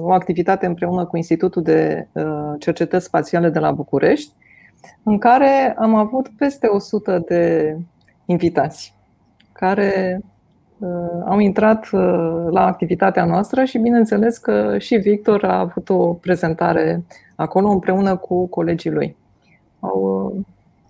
o 0.00 0.12
activitate 0.12 0.66
împreună 0.66 1.04
cu 1.04 1.16
Institutul 1.16 1.62
de 1.62 2.08
uh, 2.12 2.24
Cercetări 2.58 3.02
Spațiale 3.02 3.48
de 3.48 3.58
la 3.58 3.70
București, 3.70 4.32
în 5.02 5.18
care 5.18 5.74
am 5.78 5.94
avut 5.94 6.28
peste 6.28 6.66
100 6.66 7.22
de 7.28 7.76
invitați 8.26 8.94
care 9.52 10.20
uh, 10.78 11.22
au 11.24 11.38
intrat 11.38 11.90
la 12.50 12.66
activitatea 12.66 13.24
noastră 13.24 13.64
și 13.64 13.78
bineînțeles 13.78 14.38
că 14.38 14.78
și 14.78 14.96
Victor 14.96 15.44
a 15.44 15.58
avut 15.58 15.88
o 15.88 16.12
prezentare 16.12 17.04
acolo 17.36 17.68
împreună 17.68 18.16
cu 18.16 18.46
colegii 18.46 18.90
lui. 18.90 19.16
Au, 19.80 20.32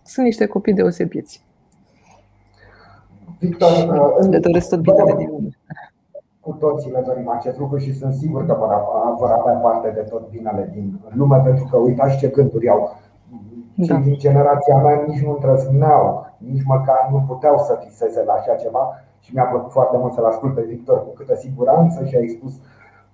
sunt 0.04 0.26
niște 0.26 0.46
copii 0.46 0.72
deosebiți. 0.72 1.44
Victor, 3.38 3.70
le 4.30 4.38
doresc 4.38 4.68
tot 4.68 4.80
binele 4.80 5.14
din 5.16 5.28
lume. 5.30 5.48
Cu 6.40 6.52
toții 6.52 6.90
le 6.90 7.02
dorim 7.06 7.28
acest 7.28 7.58
lucru 7.58 7.78
și 7.78 7.94
sunt 7.94 8.14
sigur 8.14 8.46
că 8.46 8.56
vor 9.18 9.30
avea 9.30 9.52
parte 9.52 9.90
de 9.94 10.00
tot 10.00 10.30
binele 10.30 10.70
din 10.72 11.00
lume, 11.14 11.40
pentru 11.44 11.68
că 11.70 11.76
uitați 11.76 12.18
ce 12.18 12.28
gânduri 12.28 12.68
au. 12.68 12.96
Cei 13.76 13.86
da. 13.86 13.96
din 13.96 14.18
generația 14.18 14.76
mea 14.76 15.04
nici 15.06 15.22
nu 15.24 15.30
îndrăzneau, 15.30 16.26
nici 16.38 16.64
măcar 16.64 17.08
nu 17.10 17.24
puteau 17.26 17.58
să 17.58 17.80
viseze 17.84 18.22
la 18.24 18.32
așa 18.32 18.54
ceva 18.54 19.02
și 19.20 19.34
mi-a 19.34 19.44
plăcut 19.44 19.72
foarte 19.72 19.96
mult 19.96 20.12
să-l 20.12 20.24
ascult 20.24 20.54
pe 20.54 20.62
Victor 20.68 20.98
cu 21.04 21.12
câtă 21.14 21.34
siguranță 21.34 22.04
și 22.04 22.16
a 22.16 22.20
expus 22.20 22.52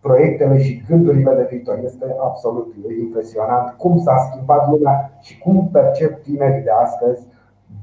proiectele 0.01 0.59
și 0.59 0.83
gândurile 0.89 1.35
de 1.35 1.47
viitor. 1.51 1.79
Este 1.85 2.17
absolut 2.21 2.75
impresionant 3.01 3.75
cum 3.77 3.99
s-a 3.99 4.17
schimbat 4.17 4.71
lumea 4.71 5.19
și 5.21 5.39
cum 5.39 5.69
percep 5.73 6.23
tinerii 6.23 6.63
de 6.63 6.71
astăzi, 6.71 7.27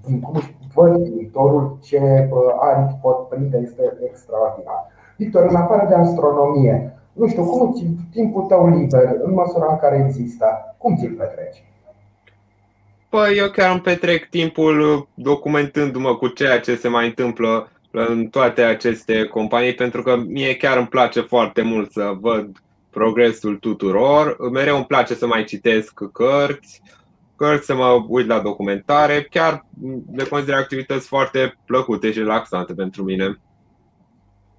cum 0.04 0.34
își 0.34 0.58
văd 0.74 0.98
viitorul, 0.98 1.78
ce 1.82 2.30
aripi 2.60 3.00
pot 3.02 3.28
prinde, 3.30 3.58
este 3.58 3.98
extraordinar. 4.04 4.88
Victor, 5.18 5.46
în 5.50 5.56
afară 5.56 5.86
de 5.88 5.96
astronomie, 5.96 6.94
nu 7.13 7.28
știu, 7.28 7.44
cum 7.44 7.74
ți 7.74 7.86
timpul 8.12 8.44
tău 8.44 8.68
liber, 8.68 9.18
în 9.24 9.34
măsura 9.34 9.68
în 9.70 9.78
care 9.78 10.04
există, 10.06 10.46
cum 10.78 10.96
ți-l 10.96 11.15
petreci? 11.18 11.63
Păi 13.10 13.38
eu 13.38 13.50
chiar 13.50 13.72
îmi 13.72 13.82
petrec 13.82 14.30
timpul 14.30 15.08
documentându-mă 15.13 16.15
cu 16.15 16.28
ceea 16.28 16.60
ce 16.60 16.76
se 16.76 16.88
mai 16.88 17.06
întâmplă 17.06 17.69
în 17.91 18.28
toate 18.28 18.62
aceste 18.62 19.24
companii 19.24 19.74
pentru 19.74 20.04
că 20.04 20.15
mie 20.15 20.56
chiar 20.56 20.78
îmi 20.78 20.88
place 20.88 21.22
foarte 21.22 21.62
mult 21.62 21.91
să 21.91 22.17
văd 22.19 22.58
progresul 22.89 23.56
tuturor. 23.56 24.50
Mereu 24.52 24.76
îmi 24.76 24.86
place 24.86 25.13
să 25.13 25.28
mai 25.28 25.43
citesc 25.43 25.93
cărți, 26.13 26.82
cărți, 27.36 27.65
să 27.65 27.76
mă 27.76 28.06
uit 28.08 28.28
la 28.28 28.39
documentare. 28.39 29.28
Chiar 29.30 29.65
le 30.15 30.24
consider 30.24 30.56
activități 30.56 31.08
foarte 31.08 31.58
plăcute 31.65 32.12
și 32.12 32.19
relaxante 32.19 32.74
pentru 32.74 33.04
mine. 33.04 33.39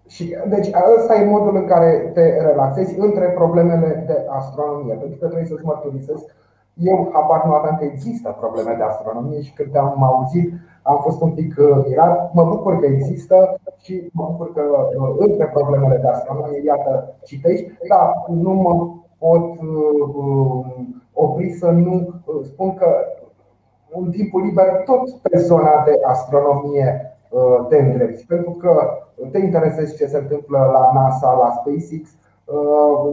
Și, 0.08 0.36
deci 0.48 0.68
ăsta 0.98 1.14
e 1.14 1.24
modul 1.24 1.56
în 1.56 1.66
care 1.66 2.10
te 2.14 2.20
relaxezi 2.20 2.98
între 2.98 3.26
problemele 3.26 4.04
de 4.06 4.16
astronomie. 4.30 4.94
Pentru 4.94 5.18
că 5.18 5.26
trebuie 5.26 5.48
să-ți 5.48 5.64
mărturisesc, 5.64 6.24
eu 6.80 7.10
habar 7.12 7.44
nu 7.46 7.52
aveam 7.52 7.76
că 7.76 7.84
există 7.84 8.36
probleme 8.38 8.74
de 8.76 8.82
astronomie 8.82 9.40
și 9.40 9.52
când 9.52 9.76
am 9.76 10.02
auzit 10.02 10.52
am 10.82 10.98
fost 11.02 11.20
un 11.20 11.30
pic 11.30 11.54
uh, 11.58 11.84
mirat. 11.88 12.32
Mă 12.32 12.44
bucur 12.44 12.78
că 12.78 12.86
există 12.86 13.60
și 13.82 14.10
mă 14.12 14.26
bucur 14.30 14.52
că 14.52 14.62
uh, 15.00 15.14
între 15.18 15.46
problemele 15.46 15.96
de 15.96 16.08
astronomie, 16.08 16.62
iată, 16.64 17.14
citești, 17.24 17.72
dar 17.88 18.24
nu 18.28 18.52
mă 18.52 18.88
pot 19.18 19.60
uh, 19.60 20.64
opri 21.12 21.50
să 21.52 21.70
nu 21.70 22.08
spun 22.42 22.74
că 22.74 22.86
în 23.92 24.10
timpul 24.10 24.42
liber 24.42 24.82
tot 24.84 25.10
pe 25.10 25.38
zona 25.38 25.82
de 25.84 26.00
astronomie 26.04 27.14
te 27.68 27.76
îndrepti, 27.76 28.26
pentru 28.26 28.50
că 28.50 28.98
te 29.32 29.38
interesezi 29.38 29.96
ce 29.96 30.06
se 30.06 30.16
întâmplă 30.16 30.58
la 30.72 30.90
NASA, 30.94 31.32
la 31.32 31.50
SpaceX. 31.50 32.10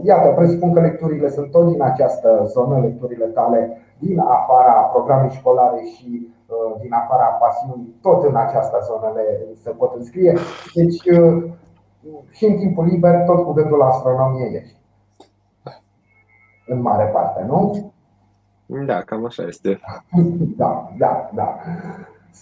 Iată, 0.02 0.28
presupun 0.28 0.72
că 0.72 0.80
lecturile 0.80 1.30
sunt 1.30 1.50
tot 1.50 1.66
din 1.66 1.82
această 1.82 2.44
zonă, 2.46 2.78
lecturile 2.80 3.26
tale 3.26 3.78
din 3.98 4.18
afara 4.18 4.72
programei 4.72 5.30
școlare 5.30 5.80
și 5.82 6.32
Uh, 6.48 6.80
din 6.80 6.92
afara 6.92 7.24
pasiunii, 7.24 7.98
tot 8.02 8.24
în 8.24 8.36
această 8.36 8.78
zonă 8.86 9.12
le, 9.14 9.46
se 9.62 9.70
pot 9.70 9.94
înscrie. 9.94 10.38
Deci, 10.74 11.04
uh, 11.04 11.50
și 12.30 12.44
în 12.44 12.56
timpul 12.56 12.84
liber, 12.84 13.24
tot 13.24 13.44
cu 13.44 13.52
gândul 13.52 13.78
la 13.78 13.86
astronomie 13.86 14.60
ești. 14.62 14.76
În 16.66 16.80
mare 16.80 17.04
parte, 17.04 17.42
nu? 17.42 17.92
Da, 18.66 19.00
cam 19.00 19.24
așa 19.24 19.42
este. 19.42 19.80
Da, 20.56 20.90
da, 20.98 21.30
da. 21.34 21.56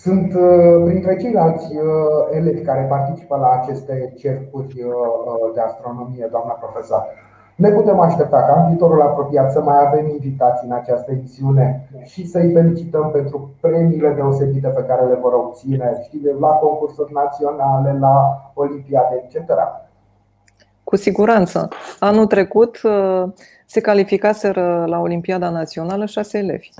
Sunt 0.00 0.34
uh, 0.34 0.82
printre 0.84 1.16
ceilalți 1.16 1.66
elevi 2.30 2.60
care 2.60 2.86
participă 2.88 3.36
la 3.36 3.50
aceste 3.60 4.12
cercuri 4.18 4.74
de 5.54 5.60
astronomie, 5.60 6.28
doamna 6.30 6.52
profesor. 6.52 7.06
Ne 7.56 7.70
putem 7.70 8.00
aștepta 8.00 8.42
ca 8.42 8.60
în 8.60 8.68
viitorul 8.68 9.02
apropiat 9.02 9.52
să 9.52 9.62
mai 9.62 9.76
avem 9.86 10.08
invitații 10.08 10.68
în 10.68 10.74
această 10.74 11.10
emisiune 11.10 11.88
și 12.04 12.26
să-i 12.26 12.52
felicităm 12.52 13.10
pentru 13.10 13.54
premiile 13.60 14.12
deosebite 14.12 14.68
pe 14.68 14.84
care 14.84 15.06
le 15.06 15.14
vor 15.14 15.32
obține 15.32 16.00
știi, 16.04 16.20
la 16.40 16.48
concursuri 16.48 17.12
naționale, 17.12 17.98
la 17.98 18.50
olimpiade, 18.54 19.28
etc. 19.28 19.50
Cu 20.84 20.96
siguranță. 20.96 21.68
Anul 21.98 22.26
trecut 22.26 22.80
uh, 22.82 23.32
se 23.66 23.80
calificaseră 23.80 24.84
la 24.86 24.98
Olimpiada 24.98 25.50
Națională 25.50 26.04
șase 26.04 26.38
elevi. 26.38 26.70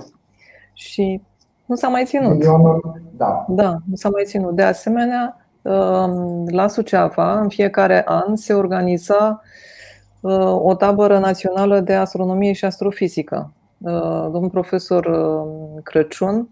Și 0.73 1.21
nu 1.67 1.75
s-a 1.75 1.87
mai 1.87 2.05
ținut. 2.05 2.43
Da. 3.17 3.45
da, 3.47 3.77
nu 3.89 3.95
s-a 3.95 4.09
mai 4.09 4.23
ținut. 4.25 4.55
De 4.55 4.63
asemenea, 4.63 5.37
uh, 5.61 6.09
la 6.45 6.67
Suceava, 6.67 7.39
în 7.39 7.49
fiecare 7.49 8.03
an, 8.05 8.35
se 8.35 8.53
organiza 8.53 9.41
o 10.59 10.75
tabără 10.75 11.19
națională 11.19 11.79
de 11.79 11.93
astronomie 11.93 12.51
și 12.51 12.65
astrofizică. 12.65 13.51
Uh, 13.77 14.27
domnul 14.31 14.49
profesor 14.49 15.05
uh, 15.05 15.83
Crăciun, 15.83 16.49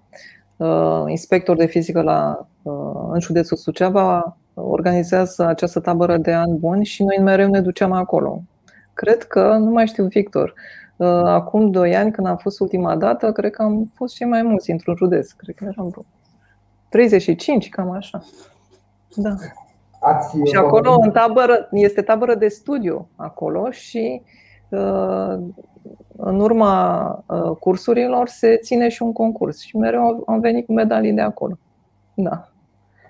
uh, 0.58 1.04
inspector 1.08 1.56
de 1.56 1.66
fizică 1.66 2.02
la, 2.02 2.48
în 3.12 3.20
județul 3.20 3.58
Suceava, 3.58 4.38
organizează 4.54 5.46
această 5.46 5.80
tabără 5.80 6.18
de 6.18 6.32
ani 6.32 6.58
buni 6.58 6.86
și 6.86 7.04
noi 7.04 7.18
mereu 7.24 7.50
ne 7.50 7.62
duceam 7.62 7.92
acolo. 7.92 8.42
Cred 8.94 9.24
că, 9.24 9.58
nu 9.60 9.70
mai 9.70 9.88
știu, 9.88 10.06
Victor, 10.06 10.54
acum 11.26 11.72
doi 11.72 11.96
ani, 11.96 12.12
când 12.12 12.28
am 12.28 12.38
fost 12.38 12.60
ultima 12.60 12.96
dată, 12.96 13.32
cred 13.32 13.52
că 13.52 13.62
am 13.62 13.92
fost 13.94 14.16
și 14.16 14.24
mai 14.24 14.42
mulți 14.42 14.72
într-un 14.72 14.96
județ. 14.96 15.32
Cred 15.32 15.56
că 15.56 15.66
eram 15.68 16.06
35, 16.90 17.70
cam 17.70 17.92
așa. 17.92 18.24
Da. 19.16 19.36
Ați 20.00 20.38
și 20.44 20.56
acolo, 20.56 20.98
în 21.02 21.12
tabără, 21.12 21.68
este 21.72 22.02
tabără 22.02 22.36
de 22.36 22.48
studiu 22.48 23.08
acolo 23.16 23.70
și 23.70 24.22
uh, 24.70 25.38
în 26.18 26.40
urma 26.40 27.24
uh, 27.28 27.58
cursurilor 27.60 28.28
se 28.28 28.56
ține 28.56 28.90
și 28.90 29.04
un 29.04 29.14
concurs 29.14 29.60
și 29.60 29.78
mereu 29.78 30.24
am 30.28 30.40
venit 30.40 30.66
cu 30.66 30.74
medalii 30.74 31.14
de 31.14 31.22
acolo. 31.22 31.58
Da. 32.14 32.50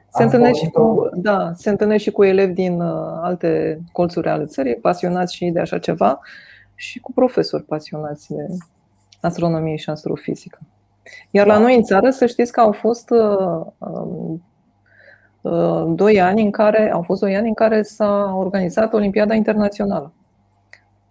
Se 0.09 0.23
întâlnește, 0.23 0.65
și 0.65 0.71
cu, 0.71 1.09
da, 1.13 1.51
se 1.55 1.69
întâlnește 1.69 2.09
și 2.09 2.15
cu 2.15 2.23
elevi 2.23 2.53
din 2.53 2.81
uh, 2.81 3.19
alte 3.21 3.79
colțuri 3.91 4.29
ale 4.29 4.45
țării, 4.45 4.75
pasionați 4.75 5.35
și 5.35 5.45
de 5.45 5.59
așa 5.59 5.77
ceva, 5.79 6.19
și 6.75 6.99
cu 6.99 7.11
profesori 7.11 7.63
pasionați 7.63 8.33
de 8.33 8.47
astronomie 9.21 9.75
și 9.75 9.89
astrofizică. 9.89 10.59
Iar 11.31 11.45
la 11.45 11.53
da. 11.53 11.59
noi 11.59 11.75
în 11.75 11.83
țară, 11.83 12.09
să 12.09 12.25
știți 12.25 12.51
că 12.51 12.59
au 12.59 12.71
fost 12.71 13.09
um, 13.77 14.41
Uh, 15.45 15.83
doi 15.87 16.21
ani 16.21 16.41
în 16.41 16.51
care, 16.51 16.91
au 16.91 17.01
fost 17.01 17.21
doi 17.21 17.35
ani 17.35 17.47
în 17.47 17.53
care 17.53 17.81
s-a 17.81 18.33
organizat 18.37 18.93
Olimpiada 18.93 19.33
Internațională 19.33 20.13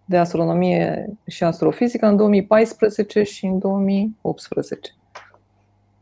de 0.05 0.16
Astronomie 0.16 1.11
și 1.27 1.44
Astrofizică 1.44 2.07
în 2.07 2.16
2014 2.16 3.22
și 3.22 3.46
în 3.46 3.59
2018. 3.59 4.90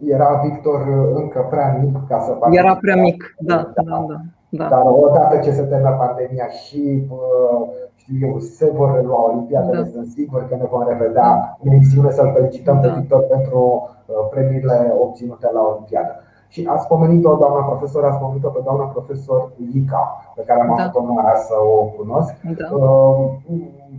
Era 0.07 0.41
Victor 0.45 0.81
încă 1.15 1.47
prea 1.51 1.79
mic 1.83 1.97
ca 2.09 2.21
să 2.21 2.31
participe. 2.31 2.67
Era 2.67 2.77
prea 2.77 2.97
mic, 2.97 3.35
da, 3.39 3.73
da, 3.75 3.83
da, 4.09 4.21
da. 4.49 4.69
Dar 4.69 4.83
odată 4.85 5.39
ce 5.45 5.53
se 5.53 5.63
termină 5.63 5.97
pandemia 5.99 6.49
și 6.49 7.03
uh, 7.09 7.69
știu 8.03 8.27
eu, 8.27 8.39
se 8.39 8.71
vor 8.77 8.95
relua 8.95 9.31
Olimpiadele, 9.31 9.83
da. 9.83 9.91
sunt 9.95 10.07
sigur 10.07 10.49
că 10.49 10.55
ne 10.57 10.67
vom 10.71 10.83
revedea 10.89 11.59
în 11.63 11.73
emisiune 11.73 12.11
să-l 12.11 12.33
felicităm 12.35 12.81
da. 12.81 12.89
pe 12.89 12.95
Victor 12.99 13.23
pentru 13.23 13.61
uh, 14.07 14.15
premiile 14.31 14.95
obținute 15.01 15.51
la 15.53 15.61
Olimpiadă. 15.71 16.15
Și 16.49 16.69
ați 16.71 16.87
pomenit-o, 16.87 17.37
doamna 17.37 17.63
profesor, 17.71 18.05
ați 18.05 18.19
pomenit-o 18.19 18.49
pe 18.49 18.61
doamna 18.65 18.85
profesor 18.85 19.53
Lica, 19.73 20.33
pe 20.35 20.43
care 20.47 20.61
am 20.61 20.75
da. 20.77 20.83
avut 20.83 20.95
onoarea 20.95 21.37
să 21.37 21.55
o 21.77 21.85
cunosc. 21.85 22.35
Da. 22.59 22.77
Uh, 22.77 23.31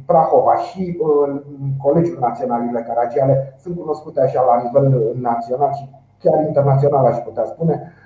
Prahova 0.06 0.56
și 0.56 1.00
uh, 1.02 1.42
Colegiul 1.84 2.18
Național 2.20 2.62
Caragiale 2.88 3.56
sunt 3.58 3.80
cunoscute 3.80 4.22
așa 4.22 4.42
la 4.50 4.62
nivel 4.64 5.16
național 5.22 5.72
și 5.74 5.90
chiar 6.20 6.46
internațional, 6.48 7.06
aș 7.06 7.18
putea 7.18 7.46
spune, 7.46 7.74
uh, 7.82 8.03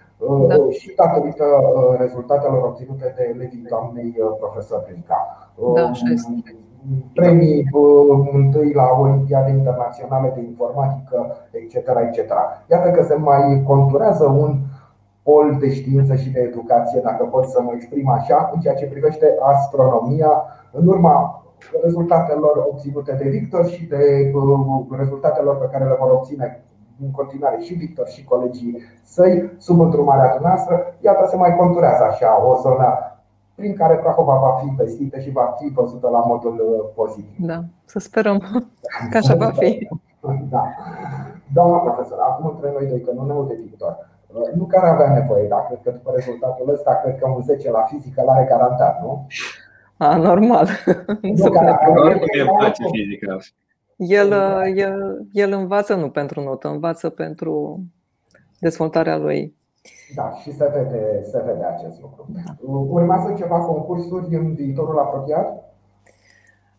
da. 0.48 0.56
și 0.70 0.94
datorită 0.96 1.46
rezultatelor 1.98 2.64
obținute 2.64 3.14
de 3.18 3.32
elevii 3.34 3.66
doamnei 3.70 4.16
profesor 4.40 4.86
Lica. 4.96 5.50
Da, 5.74 5.84
așa 5.88 6.06
este 6.14 6.44
premii 7.14 7.70
întâi 8.34 8.74
la 8.74 8.88
Olimpiade 9.00 9.52
Internaționale 9.52 10.32
de 10.36 10.42
Informatică, 10.42 11.36
etc. 11.52 11.76
etc. 11.76 12.32
Iată 12.70 12.90
că 12.90 13.04
se 13.04 13.16
mai 13.16 13.64
conturează 13.66 14.26
un 14.26 14.60
pol 15.24 15.58
de 15.60 15.74
știință 15.74 16.16
și 16.16 16.30
de 16.30 16.40
educație, 16.40 17.00
dacă 17.04 17.24
pot 17.24 17.46
să 17.46 17.62
mă 17.62 17.72
exprim 17.74 18.10
așa, 18.10 18.52
în 18.54 18.60
ceea 18.60 18.74
ce 18.74 18.86
privește 18.86 19.36
astronomia, 19.42 20.44
în 20.72 20.88
urma 20.88 21.44
rezultatelor 21.84 22.66
obținute 22.70 23.12
de 23.12 23.30
Victor 23.30 23.66
și 23.66 23.86
de 23.86 24.32
rezultatelor 24.98 25.58
pe 25.58 25.70
care 25.72 25.84
le 25.84 25.98
vor 26.00 26.12
obține 26.12 26.64
în 27.04 27.12
continuare 27.12 27.62
și 27.62 27.74
Victor 27.74 28.08
și 28.08 28.24
colegii 28.24 28.82
săi 29.04 29.52
sub 29.58 29.80
întrumarea 29.80 30.38
noastră, 30.42 30.96
iată 31.00 31.28
se 31.28 31.36
mai 31.36 31.56
conturează 31.56 32.04
așa 32.04 32.46
o 32.46 32.56
zonă 32.62 33.18
prin 33.56 33.76
care 33.76 33.96
Prahova 33.96 34.36
va 34.36 34.60
fi 34.62 34.74
vestită 34.76 35.20
și 35.20 35.32
va 35.32 35.56
fi 35.60 35.74
văzută 35.74 36.10
la 36.10 36.20
modul 36.20 36.92
pozitiv. 36.96 37.46
Da, 37.46 37.60
să 37.86 38.00
sperăm 38.00 38.38
că 39.12 39.18
așa 39.18 39.36
va 39.36 39.52
fi. 39.52 39.88
Da. 40.50 40.64
Doamna 41.54 41.78
profesor, 41.78 42.18
acum 42.20 42.50
între 42.50 42.72
noi 42.72 42.88
doi, 42.88 43.02
că 43.02 43.12
nu 43.16 43.26
ne 43.26 43.32
aude 43.32 43.56
Victor, 43.64 43.98
nu 44.56 44.66
care 44.66 44.88
avea 44.88 45.14
nevoie, 45.14 45.48
dar 45.48 45.66
cred 45.68 45.80
că 45.84 45.92
după 45.92 46.12
rezultatul 46.16 46.70
ăsta, 46.70 47.00
cred 47.04 47.18
că 47.20 47.28
un 47.28 47.42
10 47.42 47.72
la 47.72 47.82
fizică 47.82 48.24
l-are 48.26 48.46
garantat, 48.50 49.02
nu? 49.02 49.28
A, 49.98 50.16
normal. 50.16 50.68
Nu, 51.22 51.50
care, 51.52 51.78
care, 51.96 52.52
place 52.58 52.84
fizica. 52.92 53.38
El, 53.98 54.32
el, 54.76 55.28
el 55.32 55.52
învață 55.52 55.96
nu 55.96 56.10
pentru 56.10 56.42
notă, 56.42 56.68
învață 56.68 57.10
pentru 57.10 57.80
dezvoltarea 58.60 59.18
lui. 59.18 59.56
Da, 60.16 60.32
și 60.32 60.52
se 60.52 60.72
vede, 60.74 61.22
se 61.24 61.44
vede 61.46 61.64
acest 61.64 62.02
lucru. 62.02 62.28
Urmează 62.90 63.34
ceva 63.38 63.60
concursuri 63.60 64.36
în 64.36 64.54
viitorul 64.54 65.00
apropiat? 65.00 65.64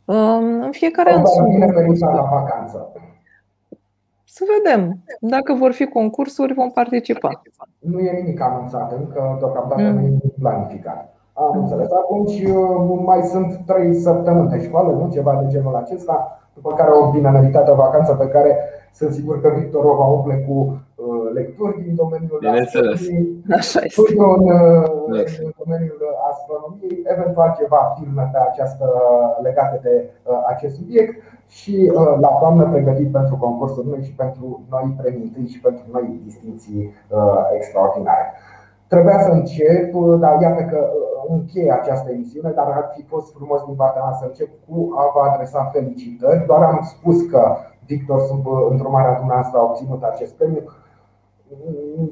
În 0.04 0.68
fiecare 0.70 1.12
an 1.12 1.24
sunt. 1.26 2.00
la 2.00 2.28
vacanță. 2.30 2.92
Să 4.24 4.44
vedem. 4.56 4.98
Dacă 5.20 5.52
vor 5.54 5.72
fi 5.72 5.86
concursuri, 5.86 6.54
vom 6.54 6.70
participa. 6.70 7.42
Nu 7.78 7.98
e 7.98 8.20
nimic 8.20 8.40
anunțat 8.40 8.92
încă, 8.92 9.36
deocamdată 9.38 9.82
mm. 9.82 9.94
nu 9.94 10.06
e 10.06 10.18
planificat. 10.38 11.14
Am 11.32 11.58
înțeles. 11.58 11.90
Atunci 11.90 12.42
uh, 12.42 13.00
mai 13.04 13.22
sunt 13.22 13.60
trei 13.66 13.94
săptămâni 13.94 14.48
de 14.48 14.62
școală, 14.62 14.92
nu 14.92 15.10
ceva 15.10 15.40
de 15.42 15.48
genul 15.48 15.74
acesta, 15.74 16.47
după 16.58 16.70
care 16.78 16.90
o 16.90 17.10
bine 17.10 17.30
meritată 17.30 17.72
vacanță 17.72 18.12
pe 18.14 18.28
care 18.34 18.50
sunt 18.98 19.12
sigur 19.12 19.40
că 19.40 19.48
Victor 19.58 19.84
o 19.84 19.94
va 20.00 20.06
umple 20.16 20.36
cu 20.46 20.56
uh, 20.56 21.32
lecturi 21.34 21.82
din 21.82 21.94
domeniul 21.94 22.38
astronomiei, 22.46 23.42
în, 24.36 24.44
uh, 25.12 25.24
în 25.44 25.52
domeniul 25.62 26.00
astronomiei, 26.30 27.02
eventual 27.14 27.54
ceva 27.58 27.80
filme 27.98 28.24
pe 28.32 28.38
această 28.50 28.86
legate 29.42 29.78
de 29.82 29.94
acest 30.52 30.74
subiect. 30.74 31.14
Și 31.58 31.92
la 32.20 32.28
toamnă 32.28 32.64
pregătit 32.72 33.10
pentru 33.12 33.36
concursul 33.36 33.84
noi 33.88 34.02
și 34.02 34.14
pentru 34.14 34.62
noi 34.70 34.94
premii 35.00 35.48
și 35.52 35.60
pentru 35.60 35.84
noi 35.92 36.20
distinții 36.24 36.94
extraordinare. 37.56 38.26
Trebuia 38.88 39.18
să 39.20 39.30
încep, 39.30 39.94
dar 40.18 40.40
iată 40.40 40.62
că 40.62 40.90
încheie 41.28 41.72
această 41.72 42.10
emisiune, 42.10 42.50
dar 42.50 42.66
ar 42.66 42.92
fi 42.94 43.02
fost 43.02 43.34
frumos 43.34 43.64
din 43.64 43.74
partea 43.74 44.02
mea 44.02 44.12
să 44.12 44.24
încep 44.26 44.48
cu 44.68 44.92
a 44.96 45.02
vă 45.14 45.20
adresa 45.30 45.70
felicitări. 45.72 46.46
Doar 46.46 46.62
am 46.62 46.80
spus 46.82 47.22
că 47.30 47.56
Victor, 47.86 48.20
sub 48.20 48.46
îndrumarea 48.70 49.16
dumneavoastră, 49.16 49.58
a 49.58 49.62
obținut 49.62 50.02
acest 50.02 50.34
premiu. 50.34 50.62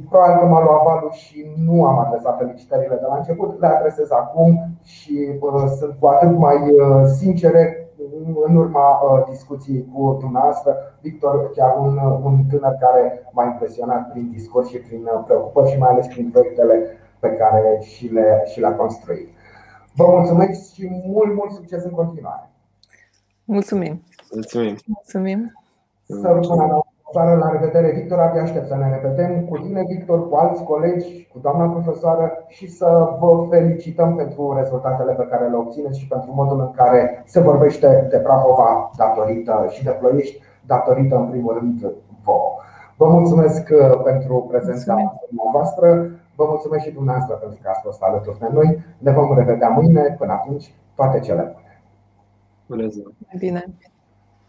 Probabil 0.09 0.39
că 0.41 0.47
m-a 0.47 0.63
luat 0.65 0.83
valul 0.85 1.11
și 1.11 1.47
nu 1.67 1.85
am 1.85 1.99
adresat 1.99 2.37
felicitările 2.39 2.95
de 2.95 3.07
la 3.09 3.17
început, 3.17 3.61
le 3.61 3.67
adresez 3.67 4.11
acum 4.11 4.69
și 4.83 5.41
sunt 5.79 5.95
cu 6.01 6.07
atât 6.07 6.39
mai 6.39 6.57
sincere 7.19 7.86
în 8.47 8.57
urma 8.57 9.25
discuției 9.31 9.89
cu 9.93 10.17
dumneavoastră. 10.21 10.77
Victor, 11.01 11.51
chiar 11.51 11.77
un, 11.79 11.99
un 12.23 12.45
tânăr 12.51 12.77
care 12.81 13.29
m-a 13.33 13.45
impresionat 13.45 14.11
prin 14.11 14.31
discurs 14.31 14.69
și 14.69 14.79
prin 14.79 15.09
preocupări 15.25 15.71
și 15.71 15.79
mai 15.79 15.91
ales 15.91 16.07
prin 16.07 16.31
proiectele 16.31 16.87
pe 17.19 17.29
care 17.29 17.79
și, 17.81 18.07
le, 18.07 18.43
și 18.47 18.61
le-a 18.61 18.75
construit. 18.75 19.29
Vă 19.95 20.07
mulțumesc 20.07 20.75
și 20.75 20.89
mult, 21.07 21.35
mult 21.35 21.51
succes 21.51 21.85
în 21.85 21.91
continuare. 21.91 22.51
Mulțumim. 23.45 24.03
Mulțumim. 24.33 24.77
Mulțumim. 24.87 25.53
Să 26.07 26.29
rămână 26.29 26.81
la 27.15 27.51
revedere, 27.51 27.93
Victor, 27.93 28.19
abia 28.19 28.43
aștept 28.43 28.67
să 28.67 28.77
ne 28.77 28.99
revedem 29.01 29.45
cu 29.45 29.57
tine, 29.59 29.83
Victor, 29.89 30.29
cu 30.29 30.35
alți 30.37 30.63
colegi, 30.63 31.29
cu 31.33 31.39
doamna 31.39 31.67
profesoară 31.67 32.45
și 32.49 32.71
să 32.71 33.17
vă 33.21 33.47
felicităm 33.51 34.17
pentru 34.17 34.55
rezultatele 34.57 35.13
pe 35.13 35.27
care 35.31 35.47
le 35.47 35.57
obțineți 35.57 35.99
și 35.99 36.09
pentru 36.09 36.33
modul 36.35 36.61
în 36.61 36.71
care 36.71 37.23
se 37.27 37.41
vorbește 37.41 38.07
de 38.11 38.19
Prahova 38.19 38.91
datorită 38.97 39.67
și 39.69 39.85
de 39.85 39.91
Ploiești 39.91 40.41
datorită, 40.67 41.17
în 41.17 41.27
primul 41.31 41.55
rând, 41.59 41.93
vouă. 42.25 42.55
Vă 42.97 43.09
mulțumesc 43.09 43.69
uh, 43.73 44.01
pentru 44.05 44.47
prezența 44.49 45.19
voastră. 45.53 46.11
Vă 46.37 46.45
mulțumesc 46.49 46.85
și 46.85 46.93
dumneavoastră 46.93 47.35
pentru 47.35 47.59
că 47.63 47.69
ați 47.69 47.81
fost 47.81 48.03
alături 48.03 48.39
de 48.39 48.49
noi. 48.53 48.85
Ne 48.99 49.11
vom 49.11 49.37
revedea 49.37 49.69
mâine. 49.69 50.15
Până 50.19 50.33
atunci, 50.33 50.75
toate 50.95 51.21
cele 51.21 51.43
bune. 51.43 51.83
Bună 52.67 52.89
ziua! 52.89 53.11
Bine! 53.39 53.65